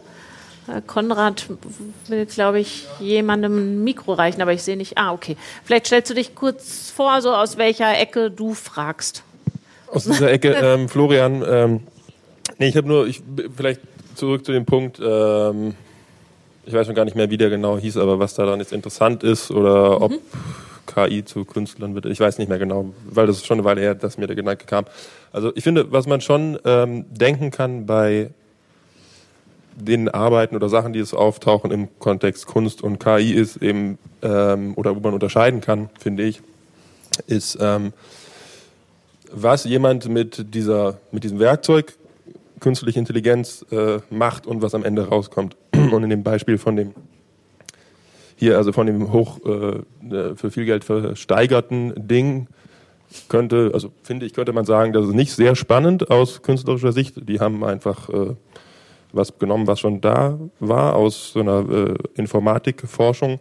[0.66, 1.46] Herr Konrad
[2.06, 4.96] will, glaube ich, jemandem ein Mikro reichen, aber ich sehe nicht.
[4.96, 5.36] Ah, okay.
[5.64, 9.24] Vielleicht stellst du dich kurz vor, so aus welcher Ecke du fragst.
[9.92, 11.44] Aus dieser Ecke, ähm, Florian.
[11.46, 11.80] Ähm,
[12.58, 13.22] nee, ich habe nur, ich,
[13.54, 13.80] vielleicht
[14.14, 15.74] zurück zu dem Punkt, ähm,
[16.64, 19.22] ich weiß schon gar nicht mehr, wie der genau hieß, aber was daran jetzt interessant
[19.22, 20.18] ist oder ob mhm.
[20.86, 22.06] KI zu Künstlern wird.
[22.06, 24.36] Ich weiß nicht mehr genau, weil das ist schon eine Weile her, dass mir der
[24.36, 24.86] Gedanke kam.
[25.32, 28.30] Also ich finde, was man schon ähm, denken kann bei
[29.74, 34.74] den Arbeiten oder Sachen, die es auftauchen im Kontext Kunst und KI ist eben, ähm,
[34.76, 36.42] oder wo man unterscheiden kann, finde ich,
[37.26, 37.92] ist, ähm,
[39.34, 41.94] was jemand mit dieser, mit diesem Werkzeug
[42.60, 45.56] künstliche Intelligenz äh, macht und was am Ende rauskommt.
[45.74, 46.94] Und in dem Beispiel von dem
[48.36, 52.48] hier also von dem hoch äh, für viel Geld versteigerten Ding
[53.28, 57.28] könnte, also finde ich, könnte man sagen, das ist nicht sehr spannend aus künstlerischer Sicht.
[57.28, 58.34] Die haben einfach äh,
[59.12, 63.38] was genommen, was schon da war aus so einer äh, Informatikforschung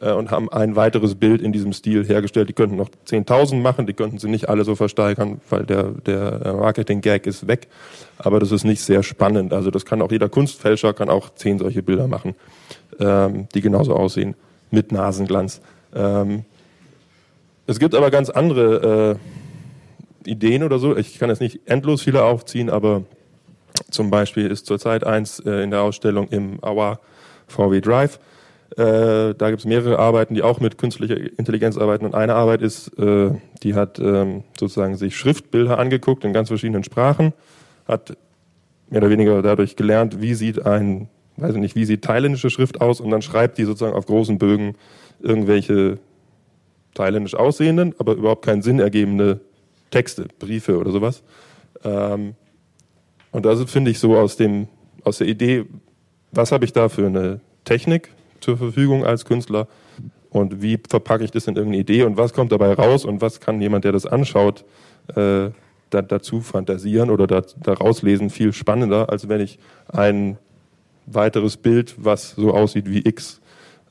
[0.00, 2.48] äh, und haben ein weiteres Bild in diesem Stil hergestellt.
[2.48, 6.40] Die könnten noch 10.000 machen, die könnten sie nicht alle so versteigern, weil der, der
[6.44, 7.68] äh, Marketing-Gag ist weg.
[8.18, 9.52] Aber das ist nicht sehr spannend.
[9.52, 12.34] Also das kann auch jeder Kunstfälscher, kann auch zehn solche Bilder machen
[13.00, 14.34] ähm, die genauso aussehen,
[14.70, 15.60] mit Nasenglanz.
[15.94, 16.44] Ähm,
[17.66, 19.18] es gibt aber ganz andere
[20.26, 20.96] äh, Ideen oder so.
[20.96, 23.02] Ich kann jetzt nicht endlos viele aufziehen, aber
[23.90, 27.00] zum Beispiel ist zurzeit eins äh, in der Ausstellung im Auer
[27.46, 28.18] VW Drive.
[28.76, 32.04] Äh, da gibt es mehrere Arbeiten, die auch mit künstlicher Intelligenz arbeiten.
[32.04, 33.30] Und eine Arbeit ist, äh,
[33.62, 37.32] die hat ähm, sozusagen sich Schriftbilder angeguckt in ganz verschiedenen Sprachen,
[37.88, 38.16] hat
[38.90, 42.80] mehr oder weniger dadurch gelernt, wie sieht ein weiß ich nicht, wie sieht thailändische Schrift
[42.80, 44.74] aus und dann schreibt die sozusagen auf großen Bögen
[45.20, 45.98] irgendwelche
[46.94, 49.40] thailändisch aussehenden, aber überhaupt keinen Sinn ergebende
[49.90, 51.22] Texte, Briefe oder sowas.
[51.84, 52.34] Ähm,
[53.32, 54.68] und das finde ich so aus dem,
[55.04, 55.66] aus der Idee,
[56.32, 58.10] was habe ich da für eine Technik
[58.40, 59.68] zur Verfügung als Künstler
[60.30, 63.40] und wie verpacke ich das in irgendeine Idee und was kommt dabei raus und was
[63.40, 64.64] kann jemand, der das anschaut,
[65.14, 65.50] äh,
[65.90, 69.58] da, dazu fantasieren oder da, daraus lesen, viel spannender, als wenn ich
[69.88, 70.38] einen
[71.06, 73.40] weiteres Bild, was so aussieht wie X,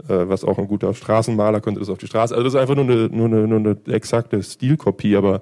[0.10, 2.34] äh, was auch ein guter Straßenmaler könnte das auf die Straße.
[2.34, 5.41] Also das ist einfach nur eine, nur eine, nur eine exakte Stilkopie, aber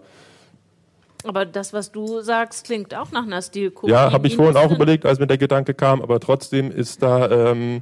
[1.25, 3.91] aber das, was du sagst, klingt auch nach einer Stilkopie.
[3.91, 7.51] Ja, habe ich vorhin auch überlegt, als mir der Gedanke kam, aber trotzdem ist da,
[7.51, 7.81] ähm,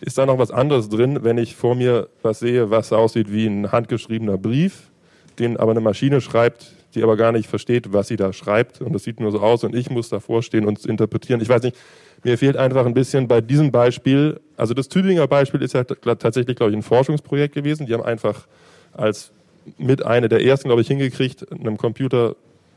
[0.00, 3.46] ist da noch was anderes drin, wenn ich vor mir was sehe, was aussieht wie
[3.46, 4.90] ein handgeschriebener Brief,
[5.38, 8.80] den aber eine Maschine schreibt, die aber gar nicht versteht, was sie da schreibt.
[8.80, 11.40] Und das sieht nur so aus und ich muss davor stehen und es interpretieren.
[11.40, 11.76] Ich weiß nicht,
[12.24, 16.56] mir fehlt einfach ein bisschen bei diesem Beispiel, also das Tübinger Beispiel ist ja tatsächlich,
[16.56, 17.86] glaube ich, ein Forschungsprojekt gewesen.
[17.86, 18.46] Die haben einfach
[18.92, 19.32] als
[19.76, 22.36] mit einer der ersten, glaube ich, hingekriegt, einem Computer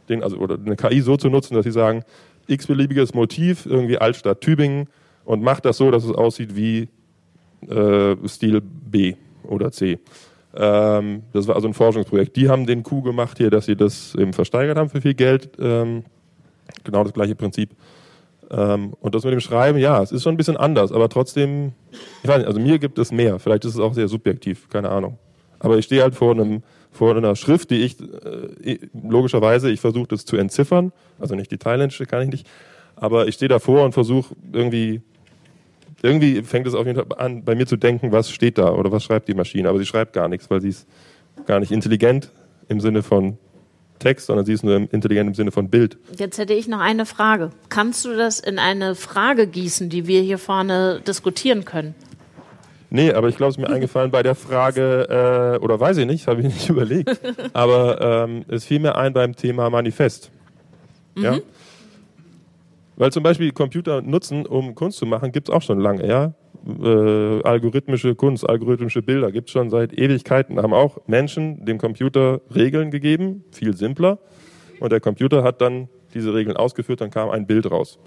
[0.09, 2.03] den, also, oder eine KI so zu nutzen, dass sie sagen,
[2.47, 4.87] x-beliebiges Motiv, irgendwie Altstadt Tübingen
[5.25, 6.89] und macht das so, dass es aussieht wie
[7.69, 9.99] äh, Stil B oder C.
[10.53, 12.35] Ähm, das war also ein Forschungsprojekt.
[12.35, 15.49] Die haben den Coup gemacht hier, dass sie das eben versteigert haben für viel Geld.
[15.59, 16.03] Ähm,
[16.83, 17.71] genau das gleiche Prinzip.
[18.49, 21.71] Ähm, und das mit dem Schreiben, ja, es ist schon ein bisschen anders, aber trotzdem,
[22.21, 23.39] ich weiß nicht, also mir gibt es mehr.
[23.39, 25.17] Vielleicht ist es auch sehr subjektiv, keine Ahnung.
[25.59, 30.07] Aber ich stehe halt vor einem vor einer Schrift, die ich äh, logischerweise, ich versuche
[30.07, 32.47] das zu entziffern, also nicht die thailändische kann ich nicht,
[32.97, 35.01] aber ich stehe davor und versuche irgendwie
[36.03, 38.91] irgendwie fängt es auf jeden Fall an, bei mir zu denken, was steht da oder
[38.91, 39.69] was schreibt die Maschine.
[39.69, 40.87] Aber sie schreibt gar nichts, weil sie ist
[41.45, 42.31] gar nicht intelligent
[42.67, 43.37] im Sinne von
[43.99, 45.97] Text, sondern sie ist nur intelligent im Sinne von Bild.
[46.17, 47.51] Jetzt hätte ich noch eine Frage.
[47.69, 51.95] Kannst du das in eine Frage gießen, die wir hier vorne diskutieren können?
[52.89, 56.07] Nee, aber ich glaube, es ist mir eingefallen bei der Frage, äh, oder weiß ich
[56.07, 57.09] nicht, habe ich nicht überlegt,
[57.53, 60.31] aber ähm, es fiel mir ein beim Thema Manifest.
[61.15, 61.23] Mhm.
[61.23, 61.37] Ja?
[63.01, 66.35] Weil zum Beispiel Computer nutzen, um Kunst zu machen, gibt es auch schon lange, ja.
[66.67, 70.57] Äh, algorithmische Kunst, algorithmische Bilder gibt es schon seit Ewigkeiten.
[70.57, 74.19] Da haben auch Menschen dem Computer Regeln gegeben, viel simpler.
[74.79, 77.97] Und der Computer hat dann diese Regeln ausgeführt, dann kam ein Bild raus.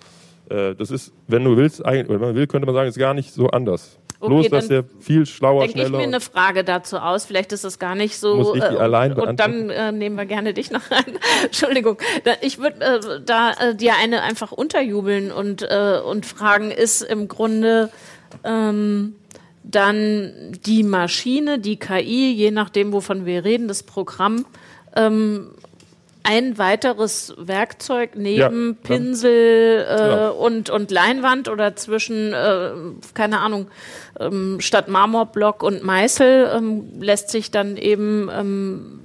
[0.49, 3.33] Äh, das ist, wenn du willst, wenn man will, könnte man sagen, ist gar nicht
[3.33, 3.99] so anders.
[4.25, 5.99] Okay, Bloß, dass der viel schlauer, denke schneller.
[5.99, 7.27] ich mir eine Frage dazu aus.
[7.27, 8.37] Vielleicht ist das gar nicht so.
[8.37, 11.19] Muss ich die äh, allein und dann äh, nehmen wir gerne dich noch rein.
[11.45, 11.99] Entschuldigung.
[12.25, 17.03] Da, ich würde äh, da äh, dir eine einfach unterjubeln und, äh, und fragen, ist
[17.03, 17.91] im Grunde
[18.45, 19.15] ähm,
[19.63, 24.47] dann die Maschine, die KI, je nachdem, wovon wir reden, das Programm,
[24.97, 25.51] ähm,
[26.25, 30.29] ein weiteres Werkzeug neben ja, Pinsel äh, ja.
[30.31, 32.71] und, und Leinwand oder zwischen, äh,
[33.13, 33.69] keine Ahnung,
[34.19, 39.01] ähm, statt Marmorblock und Meißel ähm, lässt sich dann eben ähm,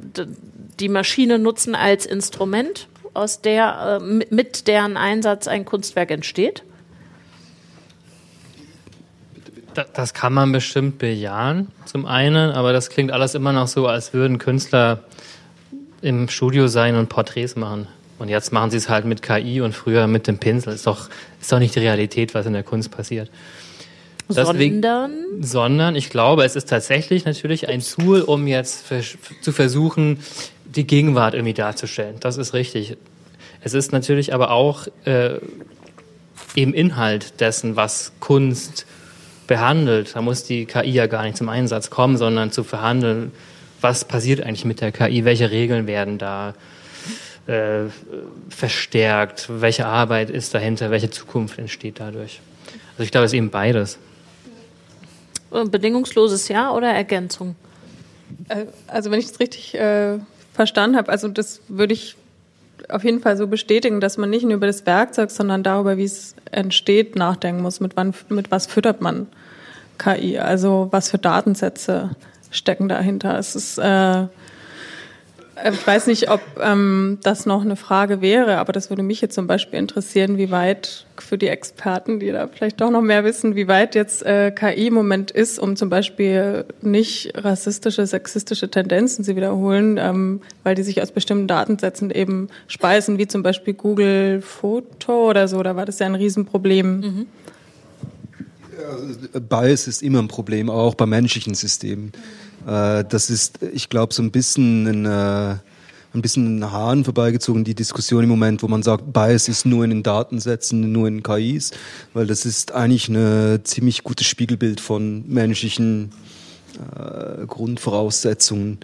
[0.80, 6.64] die Maschine nutzen als Instrument, aus der, äh, mit deren Einsatz ein Kunstwerk entsteht?
[9.94, 14.14] Das kann man bestimmt bejahen, zum einen, aber das klingt alles immer noch so, als
[14.14, 15.04] würden Künstler
[16.02, 17.88] im Studio sein und Porträts machen.
[18.18, 20.74] Und jetzt machen sie es halt mit KI und früher mit dem Pinsel.
[20.74, 23.30] Ist doch, ist doch nicht die Realität, was in der Kunst passiert.
[24.28, 25.12] Deswegen, sondern?
[25.42, 28.86] Sondern ich glaube, es ist tatsächlich natürlich ein Tool, um jetzt
[29.42, 30.20] zu versuchen,
[30.66, 32.18] die Gegenwart irgendwie darzustellen.
[32.20, 32.98] Das ist richtig.
[33.62, 35.40] Es ist natürlich aber auch äh,
[36.56, 38.86] eben Inhalt dessen, was Kunst
[39.48, 40.16] behandelt.
[40.16, 43.32] Da muss die KI ja gar nicht zum Einsatz kommen, sondern zu verhandeln,
[43.82, 46.54] was passiert eigentlich mit der KI, welche Regeln werden da
[47.48, 47.86] äh,
[48.50, 52.42] verstärkt, welche Arbeit ist dahinter, welche Zukunft entsteht dadurch.
[52.92, 53.98] Also ich glaube, es ist eben beides.
[55.50, 57.56] Bedingungsloses Ja oder Ergänzung?
[58.50, 60.20] Äh, also wenn ich es richtig äh,
[60.54, 62.16] verstanden habe, also das würde ich
[62.88, 66.06] auf jeden Fall so bestätigen, dass man nicht nur über das Werkzeug, sondern darüber, wie
[66.06, 67.80] es entsteht, nachdenken muss.
[67.80, 69.28] Mit, wann, mit was füttert man
[69.98, 70.40] KI?
[70.40, 72.12] Also was für Datensätze
[72.52, 73.38] stecken dahinter.
[73.38, 74.24] Es ist, äh,
[75.72, 79.36] ich weiß nicht, ob ähm, das noch eine Frage wäre, aber das würde mich jetzt
[79.36, 83.56] zum Beispiel interessieren, wie weit für die Experten, die da vielleicht doch noch mehr wissen,
[83.56, 89.26] wie weit jetzt äh, KI im Moment ist, um zum Beispiel nicht rassistische, sexistische Tendenzen
[89.26, 94.42] zu wiederholen, ähm, weil die sich aus bestimmten Datensätzen eben speisen, wie zum Beispiel Google
[94.42, 95.62] Foto oder so.
[95.62, 97.00] Da war das ja ein Riesenproblem.
[97.00, 97.26] Mhm.
[99.50, 102.14] Bias ist immer ein Problem, auch bei menschlichen Systemen.
[102.68, 105.56] Äh, das ist, ich glaube, so ein bisschen ein, äh,
[106.14, 109.84] ein bisschen an Haaren vorbeigezogen, die Diskussion im Moment, wo man sagt, Bias ist nur
[109.84, 111.72] in den Datensätzen, nur in KIs,
[112.14, 116.12] weil das ist eigentlich ein ziemlich gutes Spiegelbild von menschlichen
[116.96, 118.80] äh, Grundvoraussetzungen.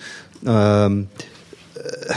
[0.46, 1.08] Ähm,
[1.76, 2.14] äh,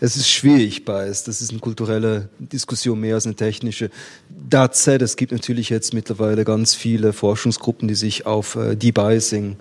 [0.00, 1.24] es ist schwierig, Bias.
[1.24, 3.90] Das ist eine kulturelle Diskussion mehr als eine technische.
[4.48, 9.56] That said, es gibt natürlich jetzt mittlerweile ganz viele Forschungsgruppen, die sich auf äh, Debiasing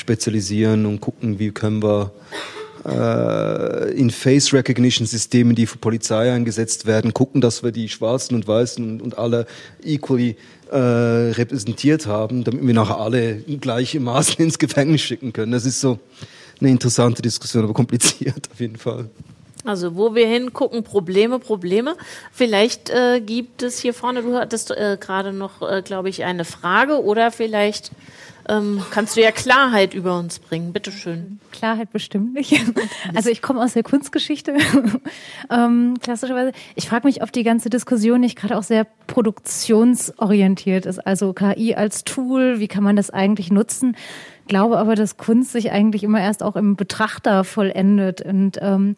[0.00, 2.12] spezialisieren und gucken, wie können wir
[2.84, 8.34] äh, in Face Recognition Systemen, die für Polizei eingesetzt werden, gucken, dass wir die Schwarzen
[8.34, 9.46] und Weißen und, alle
[9.84, 10.36] equally
[10.70, 15.52] äh, repräsentiert haben, damit wir nachher alle gleiche Maßen ins Gefängnis schicken können.
[15.52, 15.98] Das ist so
[16.60, 19.10] eine interessante Diskussion, aber kompliziert auf jeden Fall.
[19.64, 21.96] Also wo wir hingucken, Probleme, Probleme.
[22.32, 26.46] Vielleicht äh, gibt es hier vorne, du hattest äh, gerade noch, äh, glaube ich, eine
[26.46, 27.90] Frage oder vielleicht
[28.50, 30.72] ähm, kannst du ja Klarheit über uns bringen.
[30.72, 31.38] Bitte schön.
[31.52, 32.60] Klarheit bestimmt nicht.
[33.14, 34.56] Also ich komme aus der Kunstgeschichte,
[35.50, 36.52] ähm, klassischerweise.
[36.74, 40.98] Ich frage mich, ob die ganze Diskussion nicht gerade auch sehr produktionsorientiert ist.
[40.98, 43.96] Also KI als Tool, wie kann man das eigentlich nutzen?
[44.46, 48.96] Glaube aber, dass Kunst sich eigentlich immer erst auch im Betrachter vollendet und ähm,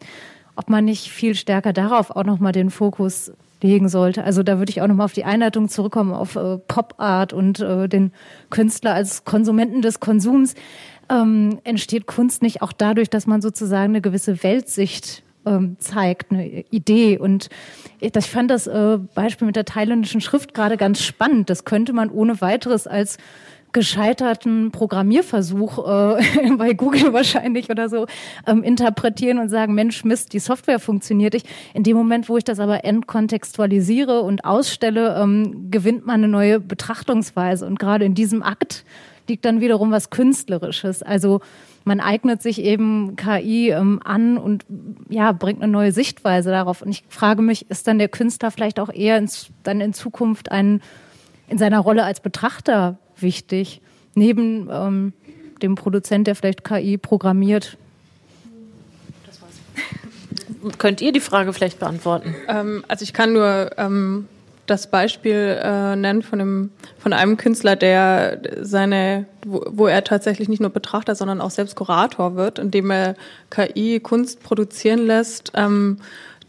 [0.55, 3.31] ob man nicht viel stärker darauf auch nochmal den Fokus
[3.63, 4.23] legen sollte.
[4.23, 7.59] Also da würde ich auch nochmal auf die Einleitung zurückkommen, auf äh, Pop Art und
[7.59, 8.11] äh, den
[8.49, 10.53] Künstler als Konsumenten des Konsums.
[11.09, 16.61] Ähm, entsteht Kunst nicht auch dadurch, dass man sozusagen eine gewisse Weltsicht ähm, zeigt, eine
[16.69, 17.17] Idee.
[17.17, 17.49] Und
[17.99, 21.49] ich fand das äh, Beispiel mit der thailändischen Schrift gerade ganz spannend.
[21.49, 23.17] Das könnte man ohne weiteres als
[23.73, 28.05] gescheiterten Programmierversuch äh, bei Google wahrscheinlich oder so
[28.47, 31.47] ähm, interpretieren und sagen, Mensch, Mist, die Software funktioniert nicht.
[31.73, 36.59] In dem Moment, wo ich das aber entkontextualisiere und ausstelle, ähm, gewinnt man eine neue
[36.59, 37.65] Betrachtungsweise.
[37.65, 38.85] Und gerade in diesem Akt
[39.27, 41.03] liegt dann wiederum was Künstlerisches.
[41.03, 41.41] Also
[41.85, 44.65] man eignet sich eben KI ähm, an und
[45.09, 46.81] ja, bringt eine neue Sichtweise darauf.
[46.81, 50.51] Und ich frage mich, ist dann der Künstler vielleicht auch eher ins, dann in Zukunft
[50.51, 50.81] ein,
[51.47, 53.81] in seiner Rolle als Betrachter wichtig,
[54.13, 55.13] neben ähm,
[55.63, 57.77] dem Produzent, der vielleicht KI programmiert.
[60.77, 62.35] Könnt ihr die Frage vielleicht beantworten?
[62.47, 64.27] Ähm, also ich kann nur ähm,
[64.65, 70.47] das Beispiel äh, nennen von, dem, von einem Künstler, der seine, wo, wo er tatsächlich
[70.47, 73.15] nicht nur Betrachter, sondern auch selbst Kurator wird, indem er
[73.49, 75.97] KI Kunst produzieren lässt, ähm,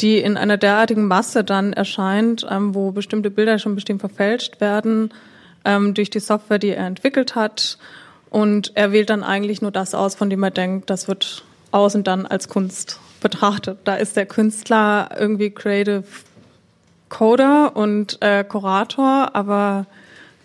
[0.00, 5.10] die in einer derartigen Masse dann erscheint, ähm, wo bestimmte Bilder schon bestimmt verfälscht werden,
[5.64, 7.78] ähm, durch die Software, die er entwickelt hat.
[8.30, 12.04] Und er wählt dann eigentlich nur das aus, von dem er denkt, das wird außen
[12.04, 13.78] dann als Kunst betrachtet.
[13.84, 16.04] Da ist der Künstler irgendwie Creative
[17.08, 19.86] Coder und äh, Kurator, aber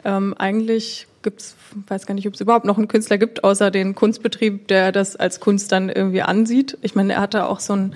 [0.04, 1.56] ähm, eigentlich gibt's,
[1.88, 5.16] weiß gar nicht, ob es überhaupt noch einen Künstler gibt, außer den Kunstbetrieb, der das
[5.16, 6.78] als Kunst dann irgendwie ansieht.
[6.82, 7.96] Ich meine, er hatte auch so ein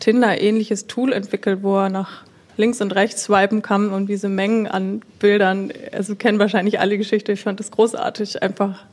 [0.00, 2.24] Tinder-ähnliches Tool entwickelt, wo er nach
[2.56, 7.32] links und rechts swipen kann und diese Mengen an Bildern, also kennen wahrscheinlich alle Geschichte.
[7.32, 8.84] Ich fand das großartig, einfach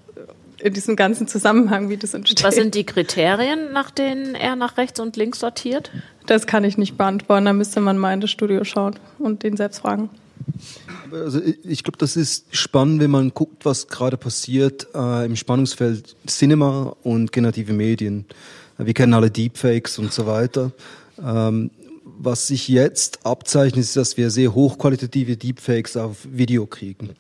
[0.62, 2.44] in diesem ganzen Zusammenhang, wie das entsteht.
[2.44, 5.92] Was sind die Kriterien, nach denen er nach rechts und links sortiert?
[6.28, 7.46] Das kann ich nicht beantworten.
[7.46, 10.10] Da müsste man mal in das Studio schauen und den selbst fragen.
[11.12, 16.16] Also ich glaube, das ist spannend, wenn man guckt, was gerade passiert äh, im Spannungsfeld
[16.28, 18.26] Cinema und generative Medien.
[18.78, 20.72] Wir kennen alle Deepfakes und so weiter.
[21.24, 21.70] Ähm,
[22.24, 27.12] was sich jetzt abzeichnet, ist, dass wir sehr hochqualitative Deepfakes auf Video kriegen.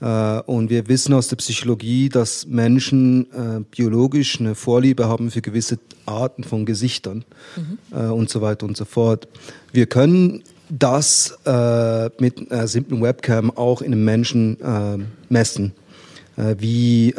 [0.00, 5.42] Äh, und wir wissen aus der Psychologie, dass Menschen äh, biologisch eine Vorliebe haben für
[5.42, 7.24] gewisse Arten von Gesichtern
[7.56, 7.78] mhm.
[7.96, 9.28] äh, und so weiter und so fort.
[9.72, 14.98] Wir können das äh, mit einer simplen Webcam auch in einem Menschen äh,
[16.36, 17.14] äh, wie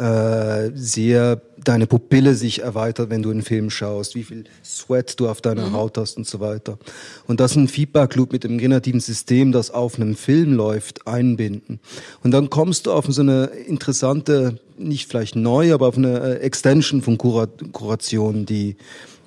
[0.74, 5.40] sehr deine Pupille sich erweitert, wenn du einen Film schaust, wie viel Sweat du auf
[5.40, 5.72] deiner mhm.
[5.74, 6.78] Haut hast und so weiter.
[7.26, 11.80] Und das ein Feedback Loop mit dem generativen System, das auf einem Film läuft, einbinden.
[12.22, 16.38] Und dann kommst du auf so eine interessante, nicht vielleicht neu, aber auf eine äh,
[16.38, 18.76] Extension von Kuration, die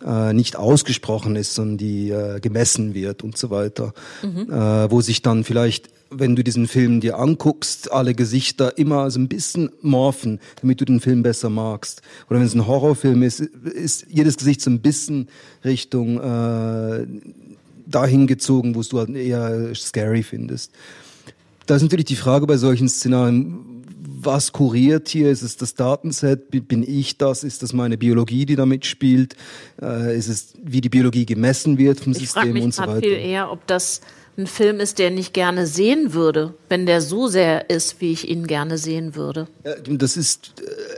[0.05, 4.51] äh, nicht ausgesprochen ist, sondern die äh, gemessen wird und so weiter, mhm.
[4.51, 9.19] äh, wo sich dann vielleicht wenn du diesen Film dir anguckst, alle Gesichter immer so
[9.19, 12.01] ein bisschen morphen, damit du den Film besser magst.
[12.29, 15.29] Oder wenn es ein Horrorfilm ist, ist jedes Gesicht so ein bisschen
[15.63, 17.07] Richtung äh,
[17.87, 20.71] dahin gezogen, wo du halt eher scary findest.
[21.65, 23.80] Da ist natürlich die Frage bei solchen Szenarien,
[24.25, 25.29] was kuriert hier?
[25.29, 26.49] Ist es das Datenset?
[26.49, 27.43] Bin ich das?
[27.43, 29.35] Ist das meine Biologie, die da mitspielt?
[29.81, 32.99] Äh, ist es, wie die Biologie gemessen wird vom ich System mich und so weiter?
[33.01, 34.01] viel eher, ob das
[34.37, 38.29] ein Film ist, der nicht gerne sehen würde, wenn der so sehr ist, wie ich
[38.29, 39.47] ihn gerne sehen würde.
[39.65, 40.53] Ja, das ist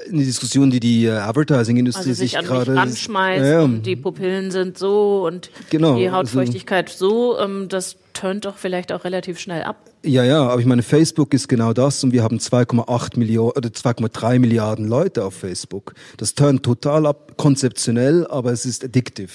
[0.08, 3.84] äh, eine Diskussion, die die äh, Advertising-Industrie also sich, sich gerade mich ranschmeißt ja, und
[3.84, 7.70] die Pupillen sind so und genau, die Hautfeuchtigkeit also, so, ähm,
[8.14, 9.78] tönt doch vielleicht auch relativ schnell ab.
[10.04, 13.70] Ja, ja, aber ich meine, Facebook ist genau das und wir haben 2,8 Millionen oder
[13.70, 15.94] 2,3 Milliarden Leute auf Facebook.
[16.18, 19.32] Das tönt total ab, konzeptionell, aber es ist addictive.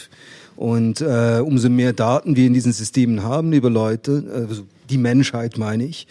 [0.57, 5.57] Und äh, umso mehr Daten wir in diesen Systemen haben über Leute, also die Menschheit
[5.57, 6.07] meine ich,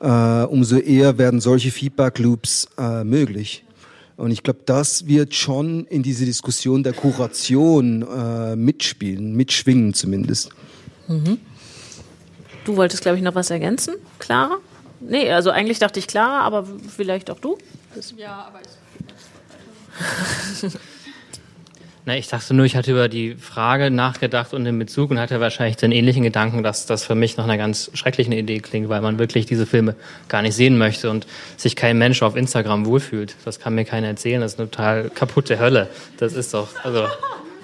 [0.00, 0.08] äh,
[0.44, 3.64] umso eher werden solche Feedback Loops äh, möglich.
[4.16, 10.50] Und ich glaube, das wird schon in diese Diskussion der Kuration äh, mitspielen, mitschwingen zumindest.
[11.08, 11.38] Mhm.
[12.64, 14.56] Du wolltest, glaube ich, noch was ergänzen, Clara?
[15.00, 17.58] Nee, also eigentlich dachte ich Clara, aber vielleicht auch du?
[18.16, 20.72] Ja, aber ich.
[22.06, 25.40] Na, ich dachte nur, ich hatte über die Frage nachgedacht und den Bezug und hatte
[25.40, 29.00] wahrscheinlich den ähnlichen Gedanken, dass das für mich nach einer ganz schrecklichen Idee klingt, weil
[29.00, 29.96] man wirklich diese Filme
[30.28, 33.36] gar nicht sehen möchte und sich kein Mensch auf Instagram wohlfühlt.
[33.46, 34.42] Das kann mir keiner erzählen.
[34.42, 35.88] Das ist eine total kaputte Hölle.
[36.18, 37.06] Das ist doch, also,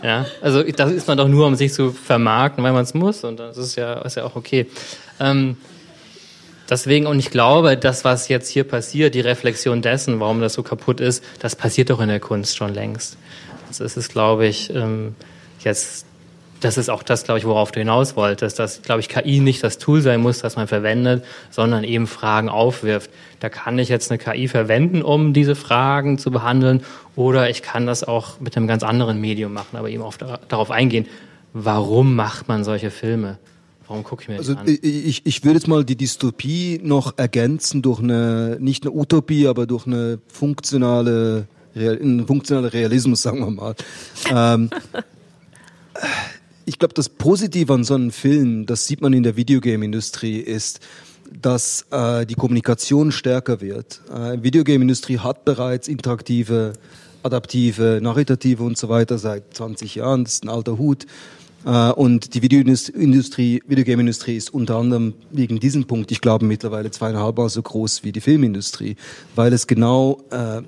[0.03, 3.25] ja, also das ist man doch nur, um sich zu vermarkten, weil man es muss
[3.25, 4.67] und das ist ja, ist ja auch okay.
[5.19, 5.57] Ähm,
[6.71, 10.63] Deswegen, und ich glaube, das, was jetzt hier passiert, die Reflexion dessen, warum das so
[10.63, 13.19] kaputt ist, das passiert doch in der Kunst schon längst.
[13.67, 15.17] Das ist es, glaube ich, ähm,
[15.65, 16.07] jetzt,
[16.61, 19.65] das ist auch das, glaube ich, worauf du hinaus wolltest, dass, glaube ich, KI nicht
[19.65, 23.11] das Tool sein muss, das man verwendet, sondern eben Fragen aufwirft.
[23.41, 26.83] Da kann ich jetzt eine KI verwenden, um diese Fragen zu behandeln,
[27.17, 30.71] oder ich kann das auch mit einem ganz anderen Medium machen, aber eben auch darauf
[30.71, 31.07] eingehen,
[31.53, 33.39] warum macht man solche Filme?
[33.87, 34.79] Warum gucke ich mir das also an?
[34.83, 39.67] Ich, ich würde jetzt mal die Dystopie noch ergänzen durch eine, nicht eine Utopie, aber
[39.67, 43.75] durch eine funktionale, ein funktionaler Realismus, sagen wir mal.
[44.31, 44.71] ähm,
[46.71, 50.79] ich glaube, das Positive an so einem Film, das sieht man in der Videogame-Industrie, ist,
[51.43, 54.01] dass äh, die Kommunikation stärker wird.
[54.09, 56.75] Äh, Videogame-Industrie hat bereits interaktive,
[57.25, 60.23] adaptive, narrative und so weiter seit 20 Jahren.
[60.23, 61.07] Das ist ein alter Hut.
[61.67, 67.37] Äh, und die Videoindustrie, Videogame-Industrie ist unter anderem wegen diesem Punkt, ich glaube, mittlerweile zweieinhalb
[67.37, 68.95] Mal so groß wie die Filmindustrie,
[69.35, 70.63] weil es genau äh,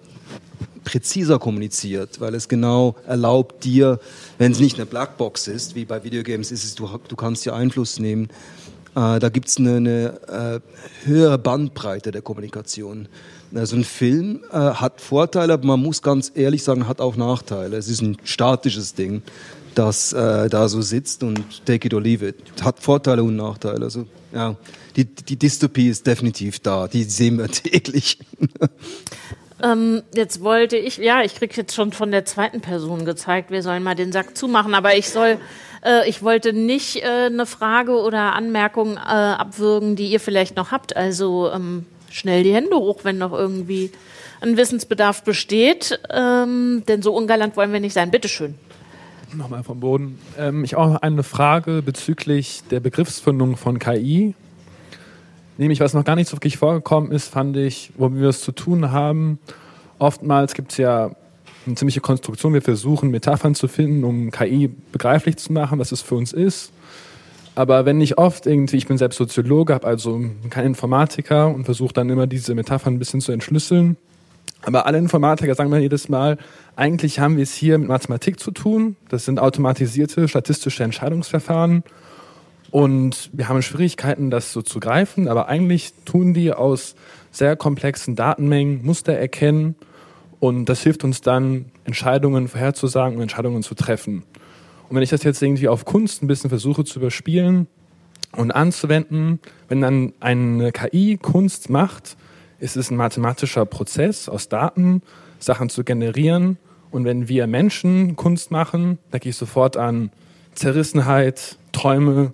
[0.85, 4.01] präziser kommuniziert, weil es genau erlaubt dir,
[4.39, 7.55] wenn es nicht eine Blackbox ist, wie bei Videogames ist es, du, du kannst dir
[7.55, 8.29] Einfluss nehmen,
[8.95, 13.09] äh, da gibt es eine, eine äh, höhere Bandbreite der Kommunikation.
[13.55, 17.77] Also ein Film äh, hat Vorteile, aber man muss ganz ehrlich sagen, hat auch Nachteile.
[17.77, 19.23] Es ist ein statisches Ding
[19.75, 22.37] das äh, da so sitzt und take it or leave it.
[22.63, 23.85] Hat Vorteile und Nachteile.
[23.85, 24.57] Also ja,
[24.97, 26.89] die, die Dystopie ist definitiv da.
[26.89, 28.19] Die sehen wir täglich.
[29.63, 33.63] Ähm, jetzt wollte ich, ja, ich kriege jetzt schon von der zweiten Person gezeigt, wir
[33.63, 35.39] sollen mal den Sack zumachen, aber ich soll,
[35.85, 40.73] äh, ich wollte nicht äh, eine Frage oder Anmerkung äh, abwürgen, die ihr vielleicht noch
[40.73, 40.97] habt.
[40.97, 43.93] Also ähm, schnell die Hände hoch, wenn noch irgendwie
[44.41, 46.01] ein Wissensbedarf besteht.
[46.11, 48.11] Ähm, denn so ungalant wollen wir nicht sein.
[48.11, 48.57] Bitteschön
[49.35, 50.19] nochmal vom Boden.
[50.39, 54.35] Ähm, ich auch eine Frage bezüglich der Begriffsfindung von KI.
[55.59, 58.53] Nämlich, was noch gar nicht so wirklich vorgekommen ist, fand ich, wo wir es zu
[58.53, 59.39] tun haben.
[59.99, 61.11] Oftmals gibt es ja
[61.67, 62.55] eine ziemliche Konstruktion.
[62.55, 66.73] Wir versuchen, Metaphern zu finden, um KI begreiflich zu machen, was es für uns ist.
[67.55, 71.93] Aber wenn ich oft irgendwie, ich bin selbst Soziologe, habe also kein Informatiker und versuche
[71.93, 73.97] dann immer diese Metaphern ein bisschen zu entschlüsseln.
[74.63, 76.39] Aber alle Informatiker sagen mir jedes Mal,
[76.77, 78.97] eigentlich haben wir es hier mit Mathematik zu tun.
[79.09, 81.83] Das sind automatisierte statistische Entscheidungsverfahren.
[82.73, 85.29] Und wir haben Schwierigkeiten, das so zu greifen.
[85.29, 86.95] Aber eigentlich tun die aus
[87.31, 89.77] sehr komplexen Datenmengen Muster erkennen.
[90.41, 94.25] Und das hilft uns dann, Entscheidungen vorherzusagen und Entscheidungen zu treffen.
[94.89, 97.67] Und wenn ich das jetzt irgendwie auf Kunst ein bisschen versuche zu überspielen
[98.33, 102.17] und anzuwenden, wenn dann eine KI Kunst macht,
[102.59, 105.03] ist es ein mathematischer Prozess aus Daten,
[105.39, 106.57] Sachen zu generieren.
[106.91, 110.11] Und wenn wir Menschen Kunst machen, gehe ich sofort an
[110.55, 112.33] Zerrissenheit, Träume,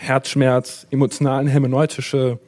[0.00, 2.38] Herzschmerz, emotionalen, hermeneutische,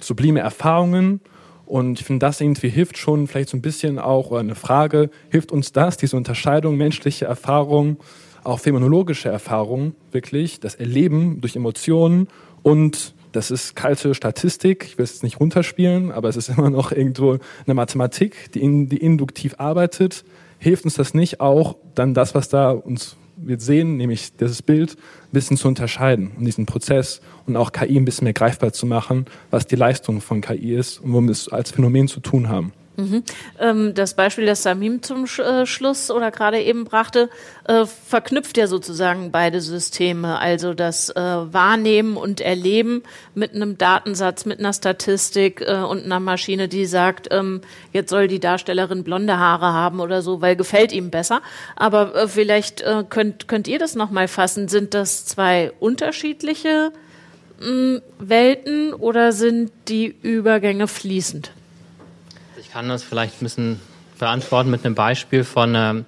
[0.00, 1.20] sublime Erfahrungen.
[1.66, 5.10] Und ich finde, das irgendwie hilft schon vielleicht so ein bisschen auch, oder eine Frage,
[5.30, 7.96] hilft uns das, diese Unterscheidung menschliche Erfahrung,
[8.44, 12.28] auch phänomenologische Erfahrung, wirklich, das Erleben durch Emotionen
[12.62, 16.92] und das ist kalte Statistik, ich will es nicht runterspielen, aber es ist immer noch
[16.92, 20.24] irgendwo eine Mathematik, die, in, die induktiv arbeitet.
[20.58, 24.92] Hilft uns das nicht auch, dann das, was da uns wir sehen, nämlich dieses Bild,
[24.92, 28.86] ein bisschen zu unterscheiden und diesen Prozess und auch KI ein bisschen mehr greifbar zu
[28.86, 32.72] machen, was die Leistung von KI ist und womit es als Phänomen zu tun haben.
[32.96, 33.24] Mhm.
[33.58, 37.28] Ähm, das Beispiel, das Samim zum äh, Schluss oder gerade eben brachte,
[37.64, 43.02] äh, verknüpft ja sozusagen beide Systeme, also das äh, Wahrnehmen und Erleben
[43.34, 48.38] mit einem Datensatz, mit einer Statistik und einer Maschine, die sagt, ähm, jetzt soll die
[48.38, 51.42] Darstellerin blonde Haare haben oder so, weil gefällt ihm besser.
[51.76, 54.68] Aber vielleicht könnt, könnt ihr das nochmal fassen.
[54.68, 56.92] Sind das zwei unterschiedliche
[57.60, 61.50] hm, Welten oder sind die Übergänge fließend?
[62.74, 63.80] Kann das vielleicht ein bisschen
[64.18, 66.04] beantworten mit einem Beispiel von ähm,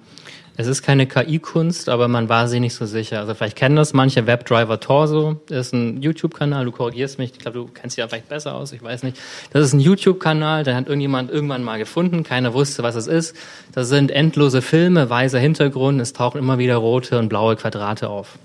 [0.57, 3.21] Es ist keine KI-Kunst, aber man war sich nicht so sicher.
[3.21, 4.27] Also vielleicht kennen das manche.
[4.27, 6.65] Webdriver Torso ist ein YouTube-Kanal.
[6.65, 7.31] Du korrigierst mich.
[7.31, 8.73] Ich glaube, du kennst dich ja vielleicht besser aus.
[8.73, 9.17] Ich weiß nicht.
[9.53, 10.65] Das ist ein YouTube-Kanal.
[10.65, 12.23] Den hat irgendjemand irgendwann mal gefunden.
[12.23, 13.33] Keiner wusste, was es ist.
[13.71, 16.01] Das sind endlose Filme, weißer Hintergrund.
[16.01, 18.37] Es tauchen immer wieder rote und blaue Quadrate auf.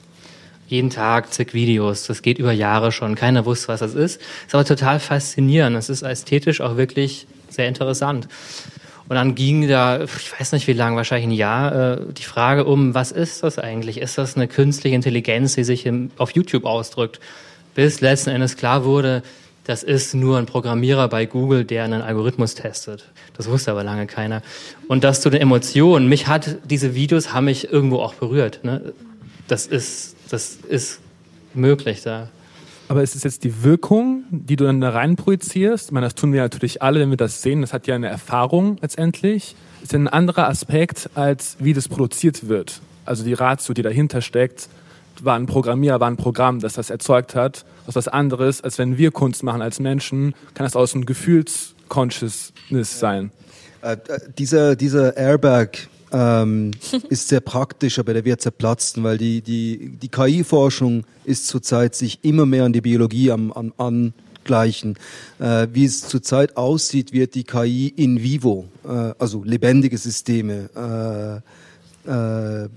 [0.69, 2.07] Jeden Tag zig Videos.
[2.07, 3.17] Das geht über Jahre schon.
[3.17, 4.21] Keiner wusste, was das ist.
[4.47, 5.77] Ist aber total faszinierend.
[5.77, 8.29] Es ist ästhetisch auch wirklich sehr interessant.
[9.09, 12.65] Und dann ging da, ich weiß nicht wie lange, wahrscheinlich ein Jahr, äh, die Frage
[12.65, 13.99] um, was ist das eigentlich?
[13.99, 17.21] Ist das eine künstliche Intelligenz, die sich auf YouTube ausdrückt?
[17.75, 19.23] Bis letzten Endes klar wurde,
[19.65, 23.07] das ist nur ein Programmierer bei Google, der einen Algorithmus testet.
[23.37, 24.43] Das wusste aber lange keiner.
[24.89, 26.09] Und das zu den Emotionen.
[26.09, 28.65] Mich hat, diese Videos haben mich irgendwo auch berührt.
[28.65, 28.93] Ne?
[29.47, 31.01] Das ist, das ist
[31.55, 32.29] möglich da.
[32.89, 35.87] Aber ist es jetzt die Wirkung, die du dann da rein projizierst?
[35.87, 37.61] Ich meine, das tun wir natürlich alle, wenn wir das sehen.
[37.61, 39.57] Das hat ja eine Erfahrung letztendlich.
[39.83, 42.81] Ist ja ein anderer Aspekt, als wie das produziert wird.
[43.05, 44.69] Also die Ratio, die dahinter steckt,
[45.23, 47.65] war ein Programmierer, war ein Programm, das das erzeugt hat.
[47.87, 52.99] Was was anderes, als wenn wir Kunst machen als Menschen, kann das aus einem Gefühlsconsciousness
[52.99, 53.31] sein.
[53.83, 56.73] Äh, äh, dieser, dieser Airbag, ähm,
[57.09, 62.21] ist sehr praktisch, aber der wird zerplatzen, weil die, die, die KI-Forschung ist zurzeit sich
[62.23, 64.97] immer mehr an die Biologie am, an, angleichen.
[65.39, 71.43] Äh, wie es zurzeit aussieht, wird die KI in vivo, äh, also lebendige Systeme,
[72.07, 72.69] äh, äh,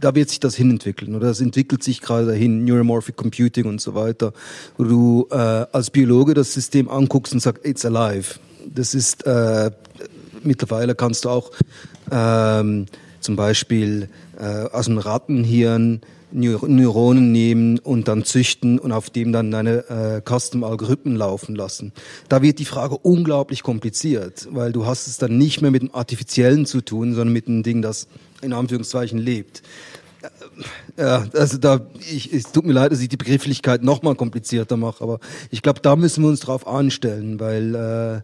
[0.00, 3.94] da wird sich das hinentwickeln oder das entwickelt sich gerade dahin, Neuromorphic Computing und so
[3.94, 4.32] weiter,
[4.78, 8.38] wo du äh, als Biologe das System anguckst und sagst, it's alive.
[8.66, 9.70] Das ist äh,
[10.44, 11.50] mittlerweile kannst du auch
[12.10, 12.86] ähm,
[13.20, 14.08] zum Beispiel
[14.38, 16.00] äh, aus dem Rattenhirn
[16.32, 21.92] Neuronen nehmen und dann züchten und auf dem dann deine äh, Custom-Algorithmen laufen lassen.
[22.28, 25.94] Da wird die Frage unglaublich kompliziert, weil du hast es dann nicht mehr mit dem
[25.94, 28.06] Artifiziellen zu tun, sondern mit einem Ding, das
[28.42, 29.62] in Anführungszeichen lebt.
[30.96, 34.14] Äh, ja, also da, ich, es tut mir leid, dass ich die Begrifflichkeit noch mal
[34.14, 35.18] komplizierter mache, aber
[35.50, 38.20] ich glaube, da müssen wir uns drauf anstellen, weil äh,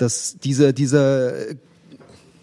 [0.00, 1.32] dass dieser, dieser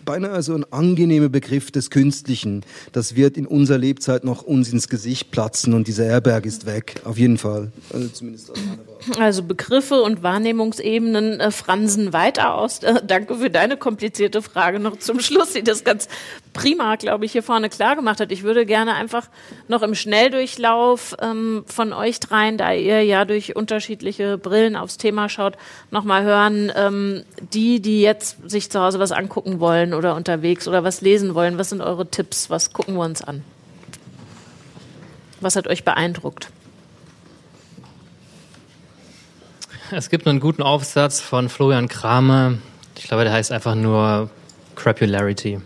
[0.08, 2.64] beinahe so ein angenehmer Begriff des Künstlichen.
[2.94, 7.02] Das wird in unserer Lebzeit noch uns ins Gesicht platzen und dieser Erberg ist weg,
[7.04, 7.72] auf jeden Fall.
[7.92, 8.84] Also zumindest aus meiner
[9.20, 12.84] also Begriffe und Wahrnehmungsebenen äh, fransen weiter aus.
[12.84, 16.08] Äh, danke für deine komplizierte Frage noch zum Schluss, die das ganz
[16.54, 18.32] prima, glaube ich, hier vorne klar gemacht hat.
[18.32, 19.28] Ich würde gerne einfach
[19.68, 25.30] noch im Schnelldurchlauf ähm, von euch dreien, da ihr ja durch unterschiedliche Brillen aufs Thema
[25.30, 25.58] schaut,
[25.92, 27.24] nochmal hören, ähm,
[27.54, 31.58] die, die jetzt sich zu Hause was angucken wollen oder unterwegs oder was lesen wollen,
[31.58, 32.50] was sind eure Tipps?
[32.50, 33.44] Was gucken wir uns an?
[35.40, 36.50] Was hat euch beeindruckt?
[39.92, 42.56] Es gibt einen guten Aufsatz von Florian Kramer.
[42.98, 44.30] Ich glaube, der heißt einfach nur
[44.76, 45.60] Crapularity.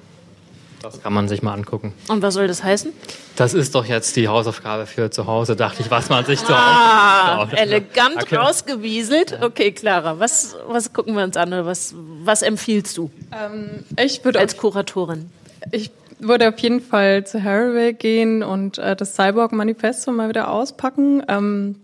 [0.81, 1.93] Das kann man sich mal angucken.
[2.07, 2.91] Und was soll das heißen?
[3.35, 6.49] Das ist doch jetzt die Hausaufgabe für zu Hause, dachte ich, was man sich zu
[6.49, 6.59] Hause.
[6.59, 8.35] Ah, elegant okay.
[8.35, 9.39] rausgewieselt.
[9.41, 13.11] Okay, Clara, was, was gucken wir uns an oder was, was empfiehlst du?
[13.31, 15.29] Ähm, ich würde als Kuratorin.
[15.71, 21.23] Ich würde auf jeden Fall zu Haraway gehen und äh, das Cyborg-Manifesto mal wieder auspacken.
[21.27, 21.75] Ähm,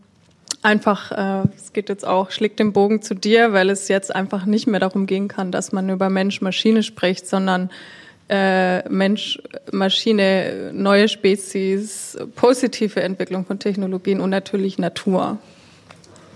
[0.68, 4.46] einfach, äh, es geht jetzt auch, schlägt den Bogen zu dir, weil es jetzt einfach
[4.46, 7.70] nicht mehr darum gehen kann, dass man über Mensch-Maschine spricht, sondern
[8.30, 9.42] äh, Mensch,
[9.72, 15.38] Maschine, neue Spezies, positive Entwicklung von Technologien und natürlich Natur.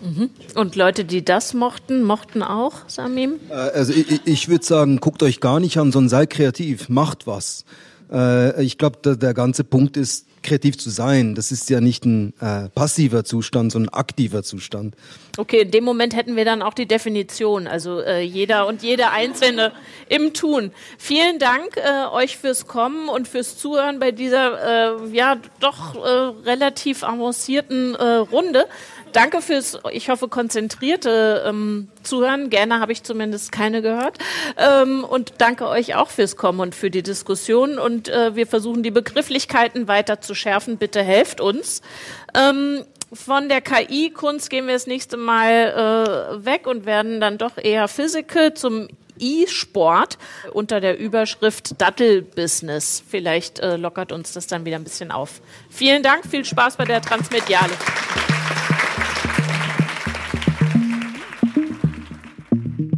[0.01, 0.29] Mhm.
[0.55, 3.33] Und Leute, die das mochten, mochten auch Samim?
[3.49, 7.27] Äh, also ich, ich würde sagen, guckt euch gar nicht an, sondern seid kreativ, macht
[7.27, 7.65] was.
[8.09, 11.35] Äh, ich glaube, der, der ganze Punkt ist, kreativ zu sein.
[11.35, 14.95] Das ist ja nicht ein äh, passiver Zustand, sondern ein aktiver Zustand.
[15.37, 19.11] Okay, in dem Moment hätten wir dann auch die Definition, also äh, jeder und jede
[19.11, 19.71] Einzelne
[20.09, 20.71] im Tun.
[20.97, 26.09] Vielen Dank äh, euch fürs Kommen und fürs Zuhören bei dieser äh, ja doch äh,
[26.45, 28.65] relativ avancierten äh, Runde.
[29.13, 32.49] Danke fürs, ich hoffe, konzentrierte ähm, Zuhören.
[32.49, 34.17] Gerne habe ich zumindest keine gehört.
[34.57, 37.77] Ähm, und danke euch auch fürs Kommen und für die Diskussion.
[37.79, 40.77] Und äh, wir versuchen die Begrifflichkeiten weiter zu schärfen.
[40.77, 41.81] Bitte helft uns.
[42.33, 42.83] Ähm,
[43.13, 47.87] von der KI-Kunst gehen wir das nächste Mal äh, weg und werden dann doch eher
[47.89, 48.87] Physical zum
[49.19, 50.17] E-Sport
[50.53, 53.03] unter der Überschrift Dattel-Business.
[53.07, 55.41] Vielleicht äh, lockert uns das dann wieder ein bisschen auf.
[55.69, 57.73] Vielen Dank, viel Spaß bei der Transmediale.